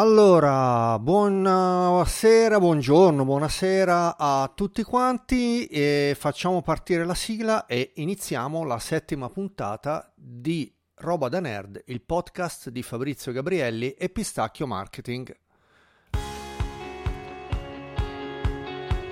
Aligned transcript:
Allora, 0.00 0.98
buonasera, 0.98 2.58
buongiorno, 2.58 3.22
buonasera 3.22 4.16
a 4.16 4.50
tutti 4.54 4.82
quanti 4.82 5.66
e 5.66 6.16
facciamo 6.18 6.62
partire 6.62 7.04
la 7.04 7.12
sigla 7.12 7.66
e 7.66 7.92
iniziamo 7.96 8.64
la 8.64 8.78
settima 8.78 9.28
puntata 9.28 10.10
di 10.16 10.72
Roba 10.94 11.28
da 11.28 11.40
Nerd, 11.40 11.82
il 11.88 12.00
podcast 12.00 12.70
di 12.70 12.82
Fabrizio 12.82 13.30
Gabrielli 13.32 13.90
e 13.90 14.08
Pistacchio 14.08 14.66
Marketing. 14.66 15.36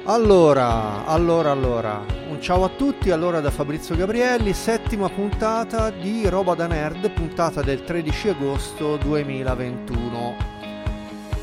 Allora, 0.05 1.05
allora, 1.05 1.50
allora, 1.50 2.02
un 2.30 2.41
ciao 2.41 2.64
a 2.64 2.70
tutti, 2.70 3.11
allora 3.11 3.41
da 3.41 3.50
Fabrizio 3.50 3.95
Gabrielli, 3.95 4.55
settima 4.55 5.11
puntata 5.11 5.91
di 5.91 6.27
Roba 6.30 6.55
da 6.55 6.66
Nerd, 6.66 7.11
puntata 7.11 7.61
del 7.61 7.84
13 7.84 8.30
agosto 8.30 8.96
2021. 8.96 10.57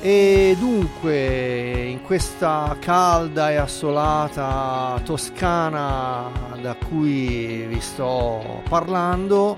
E 0.07 0.55
dunque, 0.59 1.87
in 1.87 2.03
questa 2.03 2.77
calda 2.79 3.49
e 3.49 3.55
assolata 3.55 5.01
Toscana 5.03 6.29
da 6.61 6.75
cui 6.75 7.65
vi 7.67 7.79
sto 7.79 8.61
parlando, 8.69 9.57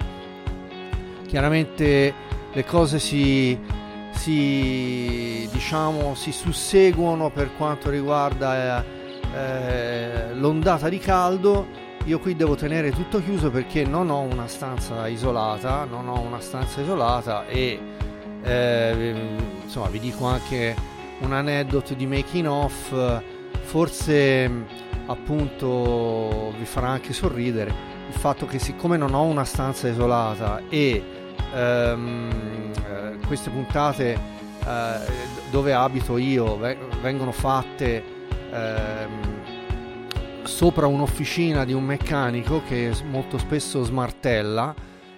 chiaramente 1.28 2.14
le 2.54 2.64
cose 2.64 2.98
si, 2.98 3.60
si, 4.12 5.50
diciamo, 5.52 6.16
si 6.16 6.32
susseguono 6.32 7.30
per 7.30 7.50
quanto 7.58 7.90
riguarda 7.90 8.86
eh, 9.36 10.34
l'ondata 10.34 10.88
di 10.88 11.00
caldo. 11.00 11.68
Io 12.06 12.20
qui 12.20 12.38
devo 12.38 12.56
tenere 12.56 12.92
tutto 12.92 13.22
chiuso 13.22 13.52
perché 13.52 13.84
non 13.84 14.10
ho 14.10 14.22
una 14.22 14.48
stanza 14.48 15.10
isolata, 15.10 15.84
non 15.84 16.08
ho 16.08 16.22
una 16.22 16.40
stanza 16.40 16.80
isolata 16.80 17.46
e 17.48 17.78
eh, 18.44 19.14
insomma 19.64 19.88
vi 19.88 20.00
dico 20.00 20.26
anche 20.26 20.76
un 21.20 21.34
aneddoto 21.34 21.94
di 21.94 22.06
making 22.06 22.46
off 22.48 22.94
forse 23.62 24.50
appunto 25.08 26.54
vi 26.58 26.66
farà 26.66 26.90
anche 26.90 27.14
sorridere 27.14 27.74
il 28.08 28.14
fatto 28.14 28.46
che 28.46 28.60
siccome 28.60 28.98
non 28.98 29.14
ho 29.14 29.24
una 29.24 29.44
stanza 29.44 29.88
isolata 29.88 30.62
e 30.70 31.04
ehm, 31.54 32.72
eh, 32.88 33.18
queste 33.26 33.50
puntate 33.50 34.14
eh, 34.66 35.00
dove 35.50 35.74
abito 35.74 36.18
io 36.18 36.58
vengono 37.02 37.32
fatte 37.32 38.04
ehm, 38.52 39.36
sopra 40.44 40.88
un'officina 40.88 41.66
di 41.66 41.74
un 41.74 41.84
meccanico 41.84 42.62
che 42.68 42.92
molto 43.10 43.38
spesso 43.38 43.84
smartella 43.84 44.74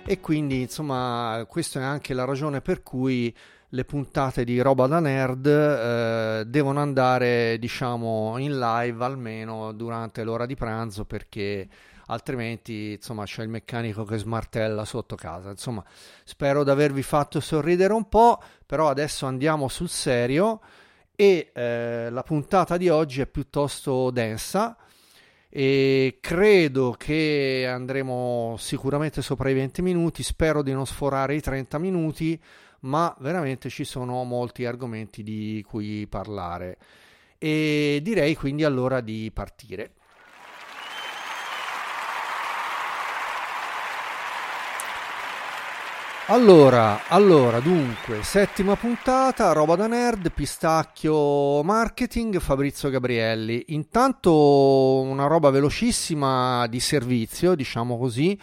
e 0.09 0.19
quindi 0.21 0.61
insomma 0.61 1.45
questa 1.47 1.81
è 1.81 1.83
anche 1.83 2.15
la 2.15 2.25
ragione 2.25 2.61
per 2.61 2.81
cui 2.81 3.31
le 3.67 3.85
puntate 3.85 4.43
di 4.43 4.59
roba 4.59 4.87
da 4.87 4.99
nerd 4.99 5.45
eh, 5.45 6.45
devono 6.47 6.79
andare 6.79 7.59
diciamo 7.59 8.35
in 8.39 8.57
live 8.57 9.05
almeno 9.05 9.71
durante 9.71 10.23
l'ora 10.23 10.47
di 10.47 10.55
pranzo 10.55 11.05
perché 11.05 11.67
altrimenti 12.07 12.93
insomma 12.93 13.25
c'è 13.25 13.43
il 13.43 13.49
meccanico 13.49 14.03
che 14.03 14.17
smartella 14.17 14.83
sotto 14.83 15.15
casa. 15.15 15.51
Insomma 15.51 15.85
spero 16.23 16.63
di 16.63 16.71
avervi 16.71 17.03
fatto 17.03 17.39
sorridere 17.39 17.93
un 17.93 18.09
po' 18.09 18.41
però 18.65 18.89
adesso 18.89 19.27
andiamo 19.27 19.67
sul 19.67 19.89
serio 19.89 20.59
e 21.15 21.51
eh, 21.53 22.09
la 22.09 22.23
puntata 22.23 22.77
di 22.77 22.89
oggi 22.89 23.21
è 23.21 23.27
piuttosto 23.27 24.09
densa 24.09 24.75
e 25.49 26.19
credo 26.21 26.95
che 26.97 27.67
andremo 27.67 28.55
sicuramente 28.57 29.21
sopra 29.21 29.49
i 29.49 29.53
20 29.55 29.81
minuti, 29.81 30.23
spero 30.23 30.61
di 30.61 30.71
non 30.71 30.85
sforare 30.85 31.35
i 31.35 31.41
30 31.41 31.79
minuti, 31.79 32.39
ma 32.81 33.13
veramente 33.19 33.69
ci 33.69 33.83
sono 33.83 34.23
molti 34.23 34.65
argomenti 34.65 35.23
di 35.23 35.65
cui 35.67 36.05
parlare 36.07 36.77
e 37.37 37.99
direi 38.03 38.35
quindi 38.35 38.63
allora 38.63 39.01
di 39.01 39.31
partire. 39.33 39.93
Allora, 46.31 47.07
allora, 47.07 47.59
dunque, 47.59 48.21
settima 48.21 48.75
puntata, 48.75 49.51
roba 49.51 49.75
da 49.75 49.87
nerd, 49.87 50.31
pistacchio 50.31 51.63
marketing, 51.63 52.37
Fabrizio 52.37 52.91
Gabrielli. 52.91 53.63
Intanto 53.69 55.01
una 55.01 55.25
roba 55.25 55.49
velocissima 55.49 56.67
di 56.67 56.79
servizio, 56.79 57.55
diciamo 57.55 57.97
così, 57.97 58.39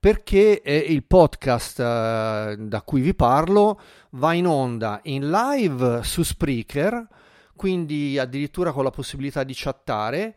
perché 0.00 0.62
eh, 0.62 0.74
il 0.78 1.04
podcast 1.04 1.78
eh, 1.80 2.56
da 2.60 2.80
cui 2.80 3.02
vi 3.02 3.14
parlo 3.14 3.78
va 4.12 4.32
in 4.32 4.46
onda 4.46 4.98
in 5.02 5.28
live 5.28 6.02
su 6.04 6.22
Spreaker, 6.22 7.06
quindi 7.54 8.18
addirittura 8.18 8.72
con 8.72 8.84
la 8.84 8.90
possibilità 8.90 9.44
di 9.44 9.52
chattare 9.54 10.34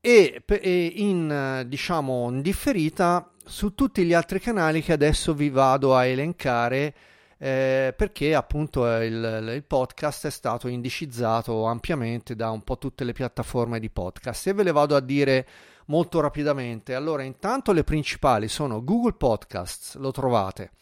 e, 0.00 0.42
e 0.46 0.92
in 0.96 1.64
diciamo 1.66 2.28
in 2.30 2.42
differita 2.42 3.30
su 3.44 3.74
tutti 3.74 4.04
gli 4.04 4.12
altri 4.12 4.40
canali 4.40 4.82
che 4.82 4.92
adesso 4.92 5.34
vi 5.34 5.50
vado 5.50 5.94
a 5.94 6.04
elencare 6.04 6.94
eh, 7.38 7.92
perché 7.96 8.34
appunto 8.34 8.86
il, 8.96 9.52
il, 9.54 9.64
podcast 9.64 10.26
è 10.26 10.30
stato 10.30 10.68
indicizzato 10.68 11.66
ampiamente 11.66 12.34
da 12.34 12.50
un 12.50 12.62
po' 12.62 12.78
tutte 12.78 13.04
le 13.04 13.12
piattaforme 13.12 13.78
di 13.78 13.90
podcast 13.90 14.46
e 14.46 14.54
ve 14.54 14.62
le 14.62 14.72
vado 14.72 14.96
a 14.96 15.00
dire 15.00 15.46
molto 15.86 16.20
rapidamente. 16.20 16.94
Allora, 16.94 17.22
intanto 17.22 17.72
le 17.72 17.84
principali 17.84 18.48
sono 18.48 18.82
Google 18.82 19.14
Podcasts, 19.14 19.96
lo 19.96 20.12
trovate, 20.12 20.72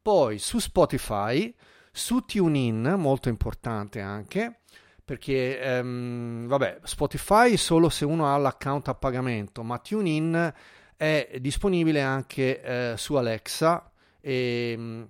poi 0.00 0.38
su 0.38 0.58
Spotify, 0.58 1.54
su 1.90 2.20
TuneIn, 2.20 2.94
molto 2.96 3.28
importante 3.28 4.00
anche, 4.00 4.60
perché 5.04 5.60
ehm, 5.60 6.46
vabbè, 6.46 6.80
Spotify 6.84 7.56
solo 7.56 7.88
se 7.88 8.04
uno 8.04 8.32
ha 8.32 8.36
l'account 8.36 8.88
a 8.88 8.94
pagamento, 8.94 9.62
ma 9.62 9.78
TuneIn 9.78 10.52
è 10.96 11.38
disponibile 11.40 12.00
anche 12.00 12.62
eh, 12.62 12.94
su 12.96 13.14
Alexa, 13.14 13.90
e, 14.20 14.72
ehm, 14.74 15.08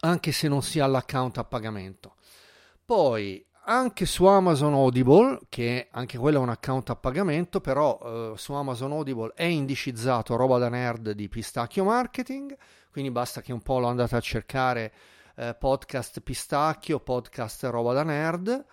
anche 0.00 0.32
se 0.32 0.48
non 0.48 0.62
si 0.62 0.80
ha 0.80 0.86
l'account 0.86 1.38
a 1.38 1.44
pagamento. 1.44 2.16
Poi 2.84 3.44
anche 3.64 4.06
su 4.06 4.24
Amazon 4.24 4.74
Audible, 4.74 5.38
che 5.48 5.88
anche 5.92 6.18
quello 6.18 6.38
è 6.38 6.40
un 6.40 6.48
account 6.48 6.90
a 6.90 6.96
pagamento, 6.96 7.60
però 7.60 7.98
eh, 8.02 8.32
su 8.36 8.52
Amazon 8.52 8.92
Audible 8.92 9.32
è 9.34 9.44
indicizzato 9.44 10.34
roba 10.34 10.58
da 10.58 10.68
nerd 10.68 11.12
di 11.12 11.28
Pistacchio 11.28 11.84
Marketing, 11.84 12.56
quindi 12.90 13.10
basta 13.12 13.40
che 13.40 13.52
un 13.52 13.62
po' 13.62 13.78
lo 13.78 13.86
andate 13.86 14.16
a 14.16 14.20
cercare 14.20 14.92
eh, 15.36 15.54
podcast 15.54 16.20
Pistacchio, 16.20 16.98
podcast 17.00 17.64
roba 17.64 17.92
da 17.92 18.02
nerd. 18.02 18.64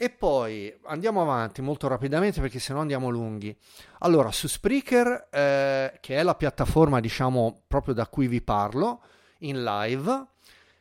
E 0.00 0.10
poi 0.10 0.72
andiamo 0.84 1.20
avanti 1.20 1.60
molto 1.60 1.88
rapidamente 1.88 2.40
perché 2.40 2.60
se 2.60 2.72
no 2.72 2.78
andiamo 2.78 3.08
lunghi. 3.08 3.52
Allora, 3.98 4.30
su 4.30 4.46
Spreaker, 4.46 5.26
eh, 5.28 5.98
che 6.00 6.16
è 6.16 6.22
la 6.22 6.36
piattaforma, 6.36 7.00
diciamo, 7.00 7.62
proprio 7.66 7.94
da 7.94 8.06
cui 8.06 8.28
vi 8.28 8.40
parlo, 8.40 9.02
in 9.38 9.64
live, 9.64 10.26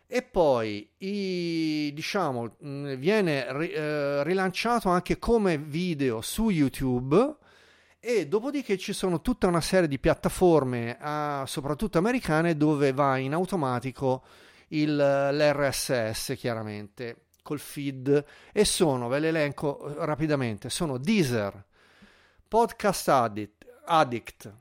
e 0.06 0.22
poi 0.22 0.88
i, 1.00 1.92
diciamo, 1.96 2.58
mm, 2.64 2.94
viene 2.94 3.58
ri, 3.58 3.72
eh, 3.72 4.24
rilanciato 4.24 4.90
anche 4.90 5.18
come 5.18 5.58
video 5.58 6.22
su 6.22 6.50
YouTube 6.52 7.38
e 8.00 8.28
dopodiché 8.28 8.78
ci 8.78 8.94
sono 8.94 9.22
tutta 9.22 9.48
una 9.48 9.62
serie 9.62 9.88
di 9.88 9.98
piattaforme, 9.98 10.96
eh, 10.96 11.42
soprattutto 11.48 11.98
americane, 11.98 12.56
dove 12.56 12.94
va 12.94 13.18
in 13.18 13.34
automatico 13.34 14.24
il, 14.68 14.96
l'RSS 14.96 16.36
chiaramente 16.38 17.27
col 17.48 17.60
feed 17.60 18.26
e 18.52 18.66
sono, 18.66 19.08
ve 19.08 19.20
le 19.20 19.30
elenco 19.30 19.88
eh, 19.88 20.06
rapidamente, 20.06 20.70
sono 20.70 20.98
Deezer, 20.98 21.64
Podcast 22.46 23.08
Addict, 23.08 23.66
Addict 23.86 24.54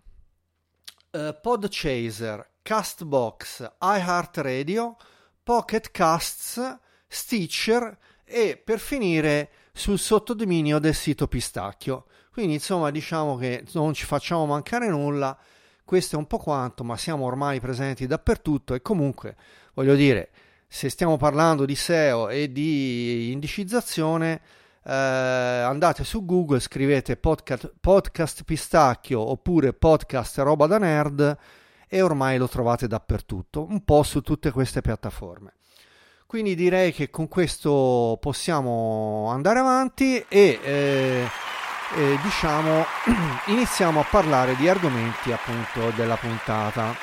uh, 1.10 1.34
Podchaser, 1.42 2.48
Castbox, 2.62 3.72
iHeartRadio, 3.80 4.96
Pocket 5.42 5.90
Casts, 5.90 6.78
Stitcher 7.08 7.98
e 8.24 8.56
per 8.56 8.78
finire 8.78 9.50
sul 9.72 9.98
sottodominio 9.98 10.78
del 10.78 10.94
sito 10.94 11.26
Pistacchio. 11.26 12.06
Quindi 12.30 12.54
insomma 12.54 12.92
diciamo 12.92 13.36
che 13.36 13.64
non 13.72 13.94
ci 13.94 14.04
facciamo 14.04 14.46
mancare 14.46 14.88
nulla, 14.88 15.36
questo 15.84 16.14
è 16.14 16.18
un 16.18 16.28
po' 16.28 16.38
quanto, 16.38 16.84
ma 16.84 16.96
siamo 16.96 17.24
ormai 17.24 17.58
presenti 17.58 18.06
dappertutto 18.06 18.74
e 18.74 18.82
comunque 18.82 19.36
voglio 19.74 19.96
dire 19.96 20.30
se 20.68 20.88
stiamo 20.88 21.16
parlando 21.16 21.64
di 21.64 21.74
SEO 21.74 22.28
e 22.28 22.50
di 22.50 23.32
indicizzazione, 23.32 24.40
eh, 24.84 24.92
andate 24.92 26.04
su 26.04 26.24
Google, 26.24 26.60
scrivete 26.60 27.16
podcast, 27.16 27.72
podcast 27.80 28.44
pistacchio 28.44 29.20
oppure 29.20 29.72
podcast 29.72 30.38
roba 30.38 30.66
da 30.66 30.78
nerd 30.78 31.36
e 31.88 32.02
ormai 32.02 32.36
lo 32.38 32.48
trovate 32.48 32.86
dappertutto, 32.86 33.66
un 33.68 33.84
po' 33.84 34.02
su 34.02 34.20
tutte 34.20 34.50
queste 34.50 34.80
piattaforme. 34.80 35.54
Quindi 36.26 36.56
direi 36.56 36.92
che 36.92 37.08
con 37.08 37.28
questo 37.28 38.18
possiamo 38.20 39.28
andare 39.30 39.60
avanti 39.60 40.24
e 40.28 40.58
eh, 40.62 41.28
eh, 41.94 42.18
diciamo 42.20 42.84
iniziamo 43.46 44.00
a 44.00 44.06
parlare 44.10 44.56
di 44.56 44.68
argomenti 44.68 45.30
appunto 45.30 45.90
della 45.96 46.16
puntata. 46.16 46.94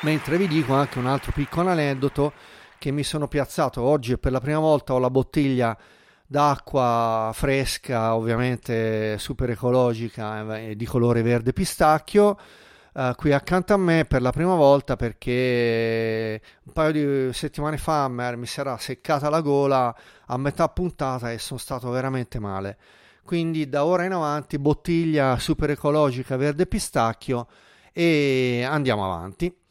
Mentre 0.00 0.36
vi 0.36 0.48
dico 0.48 0.74
anche 0.74 0.98
un 0.98 1.06
altro 1.06 1.32
piccolo 1.32 1.70
aneddoto 1.70 2.32
che 2.84 2.90
mi 2.90 3.02
sono 3.02 3.28
piazzato 3.28 3.80
oggi 3.80 4.18
per 4.18 4.30
la 4.30 4.40
prima 4.40 4.58
volta 4.58 4.92
ho 4.92 4.98
la 4.98 5.08
bottiglia 5.08 5.74
d'acqua 6.26 7.30
fresca, 7.32 8.14
ovviamente 8.14 9.16
super 9.16 9.48
ecologica 9.48 10.58
e 10.58 10.76
di 10.76 10.84
colore 10.84 11.22
verde 11.22 11.54
pistacchio. 11.54 12.38
Uh, 12.92 13.14
qui 13.16 13.32
accanto 13.32 13.72
a 13.72 13.78
me 13.78 14.04
per 14.04 14.20
la 14.20 14.32
prima 14.32 14.54
volta 14.54 14.96
perché 14.96 16.38
un 16.64 16.72
paio 16.74 16.92
di 16.92 17.32
settimane 17.32 17.78
fa 17.78 18.06
mi 18.08 18.44
si 18.44 18.60
era 18.60 18.76
seccata 18.76 19.30
la 19.30 19.40
gola 19.40 19.96
a 20.26 20.36
metà 20.36 20.68
puntata 20.68 21.32
e 21.32 21.38
sono 21.38 21.58
stato 21.58 21.88
veramente 21.88 22.38
male. 22.38 22.76
Quindi 23.24 23.66
da 23.66 23.86
ora 23.86 24.04
in 24.04 24.12
avanti 24.12 24.58
bottiglia 24.58 25.38
super 25.38 25.70
ecologica 25.70 26.36
verde 26.36 26.66
pistacchio 26.66 27.46
e 27.94 28.62
andiamo 28.68 29.06
avanti. 29.06 29.63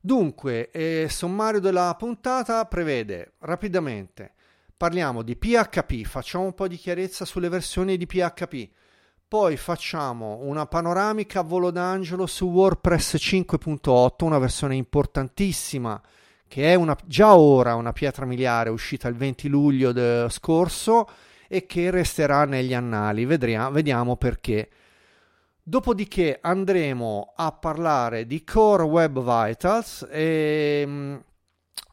Dunque, 0.00 0.70
eh, 0.70 1.08
sommario 1.10 1.60
della 1.60 1.94
puntata 1.98 2.64
prevede 2.64 3.32
rapidamente 3.40 4.32
parliamo 4.80 5.20
di 5.20 5.36
PHP, 5.36 6.06
facciamo 6.06 6.44
un 6.44 6.54
po' 6.54 6.66
di 6.66 6.76
chiarezza 6.76 7.26
sulle 7.26 7.50
versioni 7.50 7.98
di 7.98 8.06
PHP, 8.06 8.70
poi 9.28 9.58
facciamo 9.58 10.38
una 10.40 10.64
panoramica 10.64 11.40
a 11.40 11.42
volo 11.42 11.70
d'angelo 11.70 12.24
su 12.24 12.46
WordPress 12.46 13.16
5.8, 13.16 14.24
una 14.24 14.38
versione 14.38 14.76
importantissima 14.76 16.00
che 16.48 16.72
è 16.72 16.76
una, 16.76 16.96
già 17.04 17.36
ora 17.36 17.74
una 17.74 17.92
pietra 17.92 18.24
miliare 18.24 18.70
uscita 18.70 19.06
il 19.06 19.16
20 19.16 19.48
luglio 19.48 20.28
scorso 20.30 21.06
e 21.46 21.66
che 21.66 21.90
resterà 21.90 22.46
negli 22.46 22.72
annali, 22.72 23.26
Vedriamo, 23.26 23.72
vediamo 23.72 24.16
perché. 24.16 24.70
Dopodiché 25.70 26.40
andremo 26.42 27.32
a 27.36 27.52
parlare 27.52 28.26
di 28.26 28.42
Core 28.42 28.82
Web 28.82 29.20
Vitals 29.20 30.04
e 30.10 30.82
mm, 30.84 31.16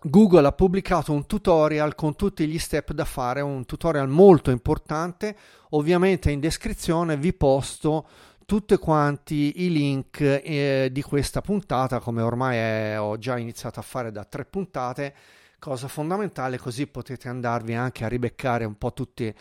Google 0.02 0.48
ha 0.48 0.52
pubblicato 0.52 1.14
un 1.14 1.28
tutorial 1.28 1.94
con 1.94 2.16
tutti 2.16 2.48
gli 2.48 2.58
step 2.58 2.94
da 2.94 3.06
fare, 3.06 3.42
un 3.42 3.66
tutorial 3.66 4.10
molto 4.10 4.50
importante. 4.50 5.38
Ovviamente 5.70 6.32
in 6.32 6.40
descrizione 6.40 7.18
vi 7.18 7.34
posto 7.34 8.08
tutti 8.48 8.76
quanti 8.78 9.64
i 9.64 9.72
link 9.72 10.22
eh, 10.22 10.90
di 10.92 11.02
questa 11.04 11.42
puntata, 11.42 12.00
come 12.00 12.24
ormai 12.24 12.58
è, 12.58 13.00
ho 13.00 13.20
già 13.20 13.38
iniziato 13.38 13.80
a 13.80 13.84
fare 13.84 14.12
da 14.12 14.24
tre 14.24 14.46
puntate, 14.46 15.14
cosa 15.60 15.88
fondamentale, 15.88 16.58
così 16.58 16.88
potete 16.88 17.30
andarvi 17.30 17.76
anche 17.76 18.06
a 18.06 18.08
ribeccare 18.08 18.66
un 18.66 18.76
po' 18.76 18.92
tutti 18.92 19.32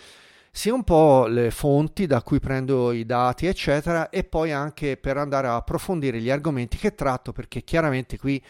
sia 0.56 0.72
un 0.72 0.84
po' 0.84 1.26
le 1.26 1.50
fonti 1.50 2.06
da 2.06 2.22
cui 2.22 2.40
prendo 2.40 2.90
i 2.90 3.04
dati, 3.04 3.44
eccetera, 3.44 4.08
e 4.08 4.24
poi 4.24 4.52
anche 4.52 4.96
per 4.96 5.18
andare 5.18 5.48
a 5.48 5.56
approfondire 5.56 6.18
gli 6.18 6.30
argomenti 6.30 6.78
che 6.78 6.94
tratto, 6.94 7.30
perché 7.32 7.62
chiaramente 7.62 8.16
qui 8.16 8.42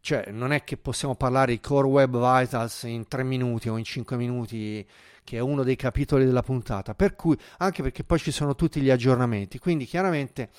cioè, 0.00 0.26
non 0.32 0.52
è 0.52 0.64
che 0.64 0.76
possiamo 0.76 1.14
parlare 1.14 1.52
di 1.52 1.60
Core 1.60 1.86
Web 1.88 2.12
Vitals 2.12 2.82
in 2.82 3.08
3 3.08 3.22
minuti 3.22 3.70
o 3.70 3.78
in 3.78 3.84
5 3.84 4.18
minuti, 4.18 4.86
che 5.24 5.38
è 5.38 5.40
uno 5.40 5.62
dei 5.62 5.76
capitoli 5.76 6.26
della 6.26 6.42
puntata, 6.42 6.94
per 6.94 7.16
cui, 7.16 7.38
anche 7.56 7.82
perché 7.82 8.04
poi 8.04 8.18
ci 8.18 8.32
sono 8.32 8.54
tutti 8.54 8.78
gli 8.82 8.90
aggiornamenti. 8.90 9.58
Quindi, 9.58 9.86
chiaramente, 9.86 10.50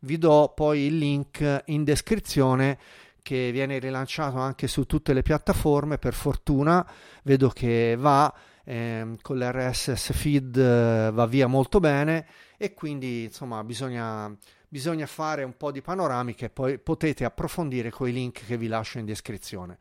vi 0.00 0.16
do 0.16 0.54
poi 0.56 0.86
il 0.86 0.96
link 0.96 1.64
in 1.66 1.84
descrizione 1.84 2.78
che 3.22 3.50
viene 3.52 3.78
rilanciato 3.78 4.38
anche 4.38 4.68
su 4.68 4.84
tutte 4.86 5.12
le 5.12 5.20
piattaforme. 5.20 5.98
Per 5.98 6.14
fortuna, 6.14 6.84
vedo 7.24 7.50
che 7.50 7.94
va. 7.98 8.32
Eh, 8.68 9.16
con 9.22 9.38
l'RSS 9.38 10.12
feed 10.12 10.56
eh, 10.56 11.10
va 11.12 11.26
via 11.26 11.46
molto 11.46 11.78
bene 11.78 12.26
e 12.56 12.74
quindi 12.74 13.22
insomma 13.22 13.62
bisogna 13.62 14.36
bisogna 14.68 15.06
fare 15.06 15.44
un 15.44 15.56
po' 15.56 15.70
di 15.70 15.80
panoramiche, 15.80 16.50
poi 16.50 16.78
potete 16.78 17.24
approfondire 17.24 17.90
con 17.90 18.08
i 18.08 18.12
link 18.12 18.44
che 18.44 18.56
vi 18.56 18.66
lascio 18.66 18.98
in 18.98 19.06
descrizione. 19.06 19.78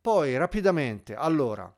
Poi 0.00 0.36
rapidamente, 0.36 1.14
allora, 1.14 1.72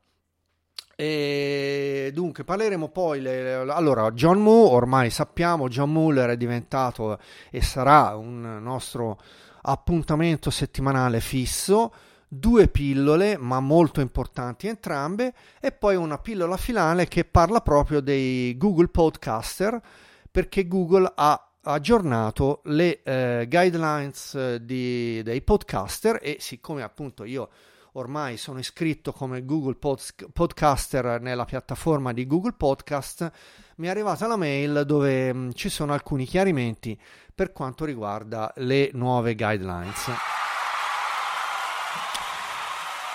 e 0.95 2.11
dunque 2.13 2.43
parleremo 2.43 2.89
poi, 2.89 3.21
le, 3.21 3.53
allora 3.53 4.11
John 4.11 4.41
Moo, 4.41 4.71
ormai 4.71 5.09
sappiamo, 5.09 5.69
John 5.69 5.91
Muller 5.91 6.31
è 6.31 6.37
diventato 6.37 7.17
e 7.49 7.61
sarà 7.61 8.15
un 8.17 8.59
nostro 8.61 9.17
appuntamento 9.61 10.49
settimanale 10.49 11.21
fisso, 11.21 11.93
due 12.31 12.67
pillole 12.67 13.37
ma 13.37 13.59
molto 13.59 14.01
importanti 14.01 14.67
entrambe 14.67 15.33
e 15.59 15.71
poi 15.71 15.95
una 15.95 16.19
pillola 16.19 16.57
finale 16.57 17.07
che 17.07 17.25
parla 17.25 17.59
proprio 17.61 18.01
dei 18.01 18.55
Google 18.55 18.89
Podcaster 18.89 19.81
perché 20.29 20.67
Google 20.67 21.11
ha 21.15 21.49
aggiornato 21.61 22.61
le 22.65 23.01
eh, 23.01 23.47
guidelines 23.49 24.35
eh, 24.35 24.63
di, 24.63 25.21
dei 25.23 25.41
podcaster 25.41 26.19
e 26.21 26.37
siccome 26.39 26.83
appunto 26.83 27.23
io 27.23 27.49
ormai 27.93 28.37
sono 28.37 28.59
iscritto 28.59 29.11
come 29.11 29.43
Google 29.43 29.75
Pod- 29.75 30.31
Podcaster 30.31 31.19
nella 31.19 31.45
piattaforma 31.45 32.13
di 32.13 32.27
Google 32.27 32.53
Podcast, 32.53 33.31
mi 33.77 33.87
è 33.87 33.89
arrivata 33.89 34.27
la 34.27 34.37
mail 34.37 34.83
dove 34.85 35.33
mh, 35.33 35.37
mm, 35.37 35.49
ci 35.53 35.69
sono 35.69 35.93
alcuni 35.93 36.25
chiarimenti 36.25 36.97
per 37.33 37.51
quanto 37.51 37.85
riguarda 37.85 38.53
le 38.57 38.91
nuove 38.93 39.35
guidelines. 39.35 40.11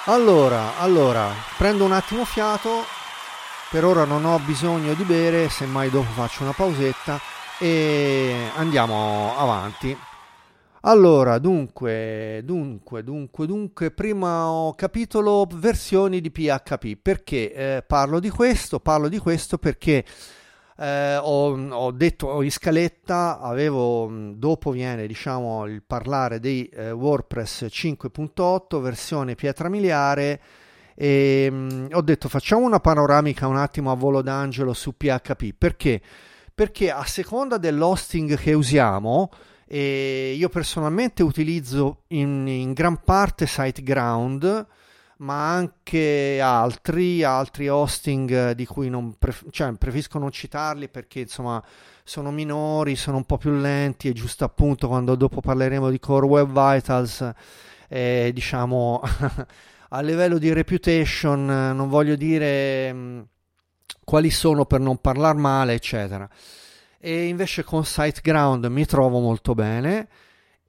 Allora, 0.06 0.76
allora, 0.80 1.30
prendo 1.56 1.86
un 1.86 1.92
attimo 1.92 2.26
fiato, 2.26 2.84
per 3.70 3.86
ora 3.86 4.04
non 4.04 4.26
ho 4.26 4.38
bisogno 4.38 4.92
di 4.92 5.02
bere, 5.02 5.48
semmai 5.48 5.88
dopo 5.88 6.10
faccio 6.10 6.42
una 6.42 6.52
pausetta 6.52 7.18
e 7.58 8.50
andiamo 8.56 9.34
avanti. 9.34 9.96
Allora, 10.82 11.38
dunque, 11.38 12.42
dunque, 12.44 13.02
dunque, 13.02 13.46
dunque, 13.46 13.90
primo 13.92 14.74
capitolo 14.76 15.46
versioni 15.50 16.20
di 16.20 16.30
PHP. 16.30 16.98
Perché 17.00 17.54
eh, 17.54 17.82
parlo 17.86 18.20
di 18.20 18.28
questo? 18.28 18.80
Parlo 18.80 19.08
di 19.08 19.16
questo 19.16 19.56
perché 19.56 20.04
eh, 20.76 21.16
ho, 21.16 21.56
ho, 21.56 21.90
detto 21.92 22.42
in 22.42 22.50
scaletta, 22.50 23.38
avevo, 23.38 24.10
dopo 24.34 24.70
viene 24.70 25.06
diciamo 25.06 25.66
il 25.66 25.82
parlare 25.82 26.40
di 26.40 26.66
eh, 26.66 26.90
WordPress 26.90 27.64
5.8 27.64 28.80
versione 28.80 29.34
pietra 29.34 29.68
miliare 29.68 30.40
e 30.96 31.48
mh, 31.50 31.88
ho 31.92 32.00
detto 32.02 32.28
facciamo 32.28 32.64
una 32.64 32.80
panoramica 32.80 33.46
un 33.46 33.56
attimo 33.56 33.90
a 33.90 33.94
volo 33.94 34.22
d'angelo 34.22 34.72
su 34.72 34.96
PHP 34.96 35.54
perché? 35.56 36.00
Perché 36.54 36.90
a 36.90 37.04
seconda 37.04 37.58
dell'hosting 37.58 38.36
che 38.36 38.52
usiamo, 38.52 39.28
eh, 39.66 40.34
io 40.36 40.48
personalmente 40.48 41.22
utilizzo 41.22 42.02
in, 42.08 42.46
in, 42.46 42.72
gran 42.72 43.00
parte 43.02 43.46
SiteGround, 43.46 44.66
ma 45.18 45.52
anche 45.52 46.40
altri, 46.40 47.22
altri 47.22 47.68
hosting 47.68 48.52
di 48.52 48.66
cui 48.66 48.88
non 48.88 49.16
pref- 49.18 49.48
cioè, 49.50 49.72
preferisco 49.72 50.18
non 50.18 50.30
citarli 50.30 50.88
perché 50.88 51.20
insomma 51.20 51.62
sono 52.02 52.30
minori, 52.30 52.96
sono 52.96 53.18
un 53.18 53.24
po' 53.24 53.38
più 53.38 53.52
lenti 53.52 54.08
e 54.08 54.12
giusto 54.12 54.44
appunto 54.44 54.88
quando 54.88 55.14
dopo 55.14 55.40
parleremo 55.40 55.90
di 55.90 55.98
Core 55.98 56.26
Web 56.26 56.48
Vitals, 56.48 57.32
eh, 57.88 58.30
diciamo 58.34 59.00
a 59.90 60.00
livello 60.00 60.38
di 60.38 60.52
reputation, 60.52 61.46
non 61.46 61.88
voglio 61.88 62.16
dire 62.16 63.26
quali 64.04 64.30
sono 64.30 64.66
per 64.66 64.80
non 64.80 64.98
parlare 64.98 65.38
male, 65.38 65.74
eccetera. 65.74 66.28
E 66.98 67.26
invece 67.26 67.64
con 67.64 67.84
SiteGround 67.84 68.64
mi 68.66 68.84
trovo 68.86 69.20
molto 69.20 69.54
bene. 69.54 70.08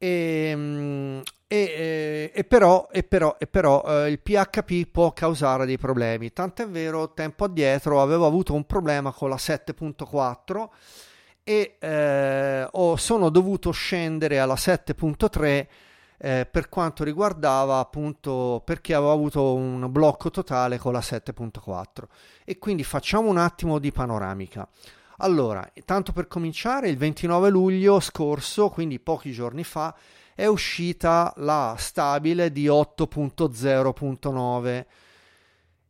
E, 0.05 0.53
mm, 0.55 1.19
e, 1.47 1.57
e, 1.57 2.31
e 2.33 2.43
però, 2.43 2.87
però, 3.07 3.35
però 3.49 3.83
eh, 3.87 4.11
il 4.11 4.19
PHP 4.19 4.85
può 4.91 5.13
causare 5.13 5.65
dei 5.65 5.79
problemi. 5.79 6.31
Tant'è 6.31 6.67
vero, 6.67 7.13
tempo 7.13 7.45
addietro 7.45 8.01
avevo 8.01 8.27
avuto 8.27 8.53
un 8.53 8.65
problema 8.65 9.11
con 9.11 9.29
la 9.29 9.37
7.4 9.37 10.67
e 11.43 11.77
eh, 11.79 12.67
ho, 12.69 12.95
sono 12.97 13.29
dovuto 13.29 13.71
scendere 13.71 14.37
alla 14.39 14.53
7.3 14.53 15.67
eh, 16.17 16.47
per 16.49 16.69
quanto 16.69 17.03
riguardava 17.03 17.79
appunto 17.79 18.61
perché 18.63 18.93
avevo 18.93 19.11
avuto 19.11 19.53
un 19.53 19.91
blocco 19.91 20.29
totale 20.31 20.77
con 20.77 20.93
la 20.93 20.99
7.4 20.99 21.83
e 22.45 22.57
quindi 22.57 22.83
facciamo 22.83 23.27
un 23.29 23.37
attimo 23.37 23.79
di 23.79 23.91
panoramica. 23.91 24.67
Allora, 25.17 25.67
tanto 25.85 26.11
per 26.11 26.27
cominciare, 26.27 26.89
il 26.89 26.97
29 26.97 27.49
luglio 27.49 27.99
scorso, 27.99 28.69
quindi 28.69 28.99
pochi 28.99 29.31
giorni 29.31 29.63
fa, 29.63 29.95
è 30.33 30.45
uscita 30.45 31.33
la 31.37 31.75
stabile 31.77 32.51
di 32.51 32.67
8.0.9 32.67 34.85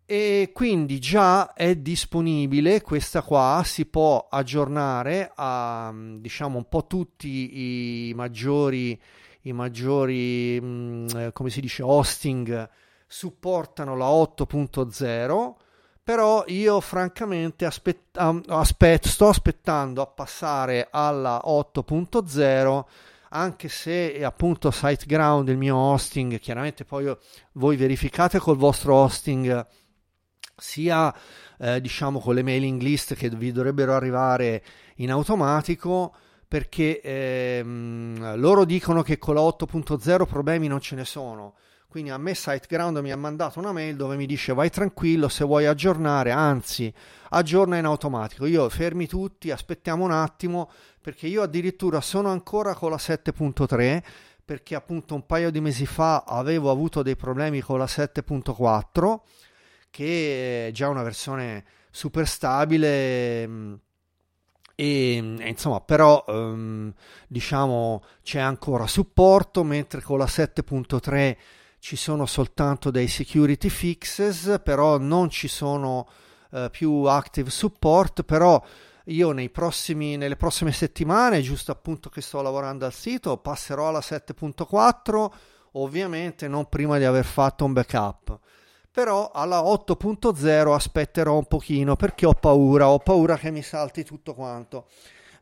e 0.07 0.51
quindi 0.53 0.99
già 0.99 1.53
è 1.53 1.75
disponibile 1.75 2.81
questa 2.81 3.23
qua 3.23 3.63
si 3.65 3.87
può 3.87 4.27
aggiornare 4.29 5.31
a 5.33 5.91
diciamo 6.19 6.57
un 6.57 6.69
po' 6.69 6.85
tutti 6.85 8.09
i 8.09 8.13
maggiori 8.13 9.01
i 9.45 9.53
maggiori, 9.53 10.59
mm, 10.61 11.07
eh, 11.15 11.31
come 11.33 11.49
si 11.49 11.61
dice, 11.61 11.83
hosting 11.83 12.69
supportano 13.07 13.95
la 13.95 14.07
8.0 14.07 15.55
però 16.05 16.43
io 16.49 16.79
francamente 16.81 17.65
aspet- 17.65 18.15
aspet- 18.15 19.07
sto 19.07 19.27
aspettando 19.27 20.03
a 20.03 20.05
passare 20.05 20.87
alla 20.91 21.41
8.0 21.43 22.83
anche 23.29 23.67
se 23.69 24.23
appunto 24.23 24.69
SiteGround, 24.69 25.49
il 25.49 25.57
mio 25.57 25.75
hosting, 25.75 26.37
chiaramente 26.37 26.85
poi 26.85 27.11
voi 27.53 27.75
verificate 27.75 28.37
col 28.37 28.55
vostro 28.55 28.93
hosting 28.93 29.65
sia 30.55 31.13
eh, 31.57 31.81
diciamo 31.81 32.19
con 32.19 32.35
le 32.35 32.43
mailing 32.43 32.79
list 32.83 33.15
che 33.15 33.27
vi 33.29 33.51
dovrebbero 33.51 33.95
arrivare 33.95 34.63
in 34.97 35.09
automatico 35.09 36.13
perché 36.47 37.01
ehm, 37.01 38.37
loro 38.39 38.63
dicono 38.63 39.01
che 39.01 39.17
con 39.17 39.33
la 39.33 39.41
8.0 39.41 40.27
problemi 40.27 40.67
non 40.67 40.79
ce 40.79 40.95
ne 40.95 41.03
sono 41.03 41.55
quindi 41.95 42.11
a 42.11 42.17
me 42.17 42.33
SiteGround 42.33 42.97
mi 42.97 43.09
ha 43.13 43.15
mandato 43.15 43.57
una 43.57 43.71
mail 43.71 43.95
dove 43.95 44.17
mi 44.17 44.25
dice 44.25 44.53
vai 44.53 44.69
tranquillo 44.69 45.29
se 45.29 45.45
vuoi 45.45 45.65
aggiornare, 45.65 46.31
anzi 46.31 46.93
aggiorna 47.29 47.77
in 47.77 47.85
automatico. 47.85 48.45
Io 48.45 48.67
fermi 48.67 49.07
tutti, 49.07 49.49
aspettiamo 49.49 50.03
un 50.03 50.11
attimo 50.11 50.69
perché 50.99 51.27
io 51.27 51.41
addirittura 51.41 52.01
sono 52.01 52.31
ancora 52.31 52.75
con 52.75 52.89
la 52.89 52.97
7.3 52.97 54.03
perché 54.43 54.75
appunto 54.75 55.15
un 55.15 55.25
paio 55.25 55.49
di 55.51 55.61
mesi 55.61 55.85
fa 55.85 56.25
avevo 56.27 56.69
avuto 56.69 57.01
dei 57.01 57.15
problemi 57.15 57.61
con 57.61 57.77
la 57.77 57.85
7.4 57.85 59.19
che 59.89 60.67
è 60.67 60.71
già 60.73 60.89
una 60.89 61.01
versione 61.01 61.63
super 61.91 62.27
stabile 62.27 63.47
mm, 63.47 63.73
e, 64.75 65.35
e 65.39 65.47
insomma 65.47 65.79
però 65.79 66.25
um, 66.27 66.93
diciamo 67.25 68.03
c'è 68.21 68.39
ancora 68.39 68.85
supporto 68.85 69.63
mentre 69.63 70.01
con 70.01 70.17
la 70.17 70.25
7.3 70.25 71.37
ci 71.85 71.97
sono 71.97 72.25
soltanto 72.25 72.89
dei 72.89 73.07
security 73.07 73.69
fixes, 73.69 74.59
però 74.63 74.97
non 74.97 75.29
ci 75.29 75.47
sono 75.47 76.07
uh, 76.49 76.67
più 76.71 77.03
active 77.03 77.51
support, 77.51 78.23
però 78.23 78.59
io 79.03 79.49
prossimi, 79.51 80.17
nelle 80.17 80.35
prossime 80.35 80.71
settimane, 80.71 81.41
giusto 81.41 81.71
appunto 81.71 82.09
che 82.09 82.21
sto 82.21 82.41
lavorando 82.41 82.85
al 82.87 82.91
sito, 82.91 83.37
passerò 83.37 83.89
alla 83.89 83.99
7.4, 83.99 85.31
ovviamente 85.73 86.47
non 86.47 86.67
prima 86.69 86.97
di 86.97 87.03
aver 87.03 87.23
fatto 87.23 87.65
un 87.65 87.73
backup. 87.73 88.39
Però 88.89 89.29
alla 89.29 89.61
8.0 89.61 90.73
aspetterò 90.73 91.37
un 91.37 91.45
pochino 91.45 91.95
perché 91.95 92.25
ho 92.25 92.33
paura, 92.33 92.89
ho 92.89 92.97
paura 92.97 93.37
che 93.37 93.51
mi 93.51 93.61
salti 93.61 94.03
tutto 94.03 94.33
quanto 94.33 94.87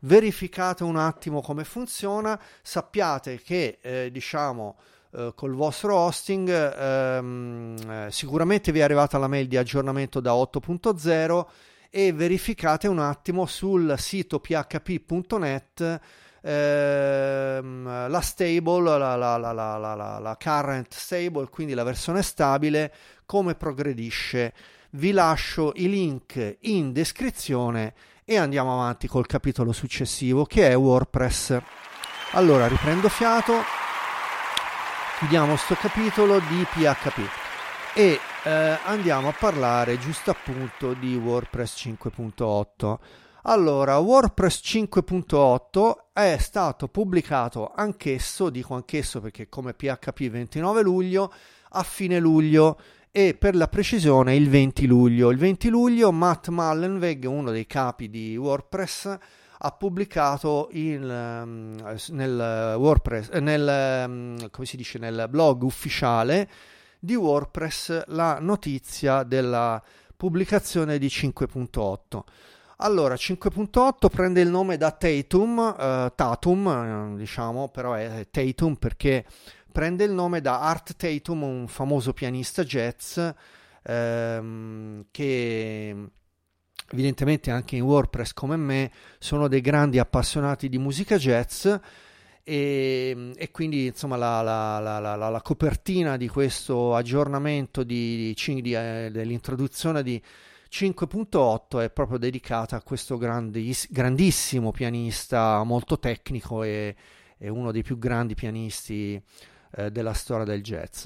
verificate 0.02 0.84
un 0.84 0.98
attimo 0.98 1.40
come 1.40 1.64
funziona, 1.64 2.38
sappiate 2.62 3.42
che 3.42 3.80
eh, 3.82 4.10
diciamo 4.12 4.76
eh, 5.16 5.32
col 5.36 5.54
vostro 5.54 5.96
hosting 5.96 6.50
ehm, 6.50 7.76
eh, 7.88 8.08
sicuramente 8.12 8.72
vi 8.72 8.80
è 8.80 8.84
arrivata 8.84 9.18
la 9.18 9.28
mail 9.28 9.48
di 9.48 9.58
aggiornamento 9.58 10.20
da 10.20 10.34
8.0 10.34 11.46
e 11.90 12.12
verificate 12.12 12.88
un 12.88 13.00
attimo 13.00 13.46
sul 13.46 13.94
sito 13.98 14.40
php.net 14.40 16.00
ehm, 16.42 18.10
la 18.10 18.22
stable, 18.22 18.98
la, 18.98 19.16
la, 19.16 19.38
la, 19.38 20.20
la, 20.20 20.38
current 20.42 20.94
stable, 20.94 21.48
quindi 21.50 21.74
la 21.74 21.84
versione 21.84 22.22
stabile, 22.22 22.94
come 23.26 23.56
progredisce. 23.56 24.54
Vi 24.92 25.12
lascio 25.12 25.72
i 25.76 25.90
link 25.90 26.58
in 26.62 26.92
descrizione 26.92 27.94
e 28.26 28.38
andiamo 28.38 28.74
avanti 28.74 29.08
col 29.08 29.26
capitolo 29.26 29.72
successivo 29.72 30.46
che 30.46 30.70
è 30.70 30.78
WordPress. 30.78 31.60
Allora 32.32 32.68
riprendo 32.68 33.10
fiato 33.10 33.73
chiudiamo 35.18 35.56
sto 35.56 35.76
capitolo 35.76 36.40
di 36.40 36.66
PHP 36.70 37.20
e 37.94 38.20
eh, 38.44 38.78
andiamo 38.86 39.30
a 39.30 39.36
parlare 39.38 40.00
giusto 40.00 40.32
appunto 40.32 40.94
di 40.94 41.16
WordPress 41.16 41.86
5.8. 41.86 42.98
Allora, 43.44 43.98
WordPress 43.98 44.62
5.8 44.64 45.94
è 46.14 46.38
stato 46.40 46.88
pubblicato 46.88 47.72
anch'esso, 47.76 48.50
dico 48.50 48.74
anch'esso 48.74 49.22
perché 49.22 49.48
come 49.50 49.74
PHP 49.74 50.30
29 50.30 50.82
luglio, 50.82 51.32
a 51.70 51.84
fine 51.84 52.20
luglio 52.20 52.80
e 53.12 53.36
per 53.36 53.56
la 53.56 53.68
precisione 53.68 54.36
il 54.36 54.50
20 54.50 54.88
luglio. 54.88 55.30
Il 55.30 55.38
20 55.38 55.70
luglio 55.70 56.12
Matt 56.12 56.48
Mullenweg, 56.48 57.26
uno 57.26 57.52
dei 57.52 57.68
capi 57.68 58.10
di 58.10 58.36
WordPress, 58.36 59.18
ha 59.66 59.72
pubblicato 59.72 60.68
in, 60.72 61.04
um, 61.04 61.96
nel 62.10 62.76
WordPress, 62.78 63.30
eh, 63.32 63.40
nel, 63.40 64.06
um, 64.08 64.50
come 64.50 64.68
si 64.68 64.76
dice, 64.76 65.00
nel 65.00 65.28
blog 65.30 65.64
ufficiale 65.64 66.50
di 67.00 67.16
WordPress 67.16 68.08
la 68.08 68.40
notizia 68.40 69.24
della 69.24 69.82
pubblicazione 70.18 70.98
di 70.98 71.08
5.8. 71.08 72.24
Allora, 72.78 73.16
5.8 73.16 74.10
prende 74.10 74.42
il 74.42 74.50
nome 74.50 74.76
da 74.76 74.92
Tatum, 74.92 75.58
uh, 75.58 76.12
Tatum, 76.14 77.16
diciamo, 77.16 77.70
però 77.70 77.94
è 77.94 78.28
Tatum 78.30 78.76
perché 78.76 79.26
prende 79.72 80.04
il 80.04 80.12
nome 80.12 80.42
da 80.42 80.60
Art 80.60 80.98
Tatum, 80.98 81.42
un 81.44 81.68
famoso 81.70 82.12
pianista 82.12 82.64
jazz 82.66 83.18
ehm, 83.84 85.06
che 85.10 85.96
evidentemente 86.94 87.52
anche 87.52 87.76
in 87.76 87.82
WordPress 87.82 88.34
come 88.34 88.56
me 88.56 88.92
sono 89.18 89.48
dei 89.48 89.62
grandi 89.62 89.98
appassionati 90.00 90.70
di 90.70 90.78
musica 90.78 91.18
jazz 91.18 91.68
e, 92.46 93.32
e 93.36 93.52
quindi 93.52 93.88
insomma 93.88 94.16
la, 94.16 94.42
la, 94.42 94.80
la, 94.80 95.16
la, 95.16 95.42
copertina 95.42 96.18
di 96.18 96.28
questo 96.28 96.94
aggiornamento 96.94 97.84
di, 97.84 98.36
di, 98.36 98.62
di, 98.62 98.74
eh, 98.74 99.10
dell'introduzione 99.12 100.04
di 100.04 100.22
5.8 100.70 101.82
è 101.82 101.90
proprio 101.90 102.18
dedicata 102.18 102.76
a 102.76 102.82
questo 102.82 103.18
grandis, 103.18 103.88
grandissimo 103.90 104.72
pianista 104.72 105.64
molto 105.64 105.98
tecnico 106.00 106.64
e, 106.64 106.96
e, 107.38 107.50
uno 107.50 107.72
dei 107.72 107.84
più 107.84 107.98
grandi 107.98 108.36
pianisti 108.36 109.22
eh, 109.76 109.92
della 109.92 110.14
storia 110.14 110.46
del 110.46 110.62
jazz. 110.62 111.06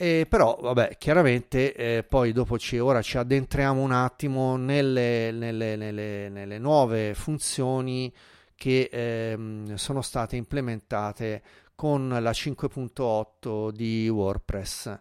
Eh, 0.00 0.26
però, 0.28 0.56
vabbè, 0.60 0.96
chiaramente 0.96 1.74
eh, 1.74 2.04
poi 2.04 2.30
dopo 2.30 2.56
ci, 2.56 2.78
ora 2.78 3.02
ci 3.02 3.18
addentriamo 3.18 3.82
un 3.82 3.90
attimo 3.90 4.54
nelle, 4.54 5.32
nelle, 5.32 5.74
nelle, 5.74 6.28
nelle 6.28 6.58
nuove 6.58 7.14
funzioni 7.14 8.14
che 8.54 8.88
ehm, 8.92 9.74
sono 9.74 10.00
state 10.00 10.36
implementate 10.36 11.42
con 11.74 12.06
la 12.08 12.30
5.8 12.30 13.70
di 13.70 14.08
WordPress. 14.08 15.00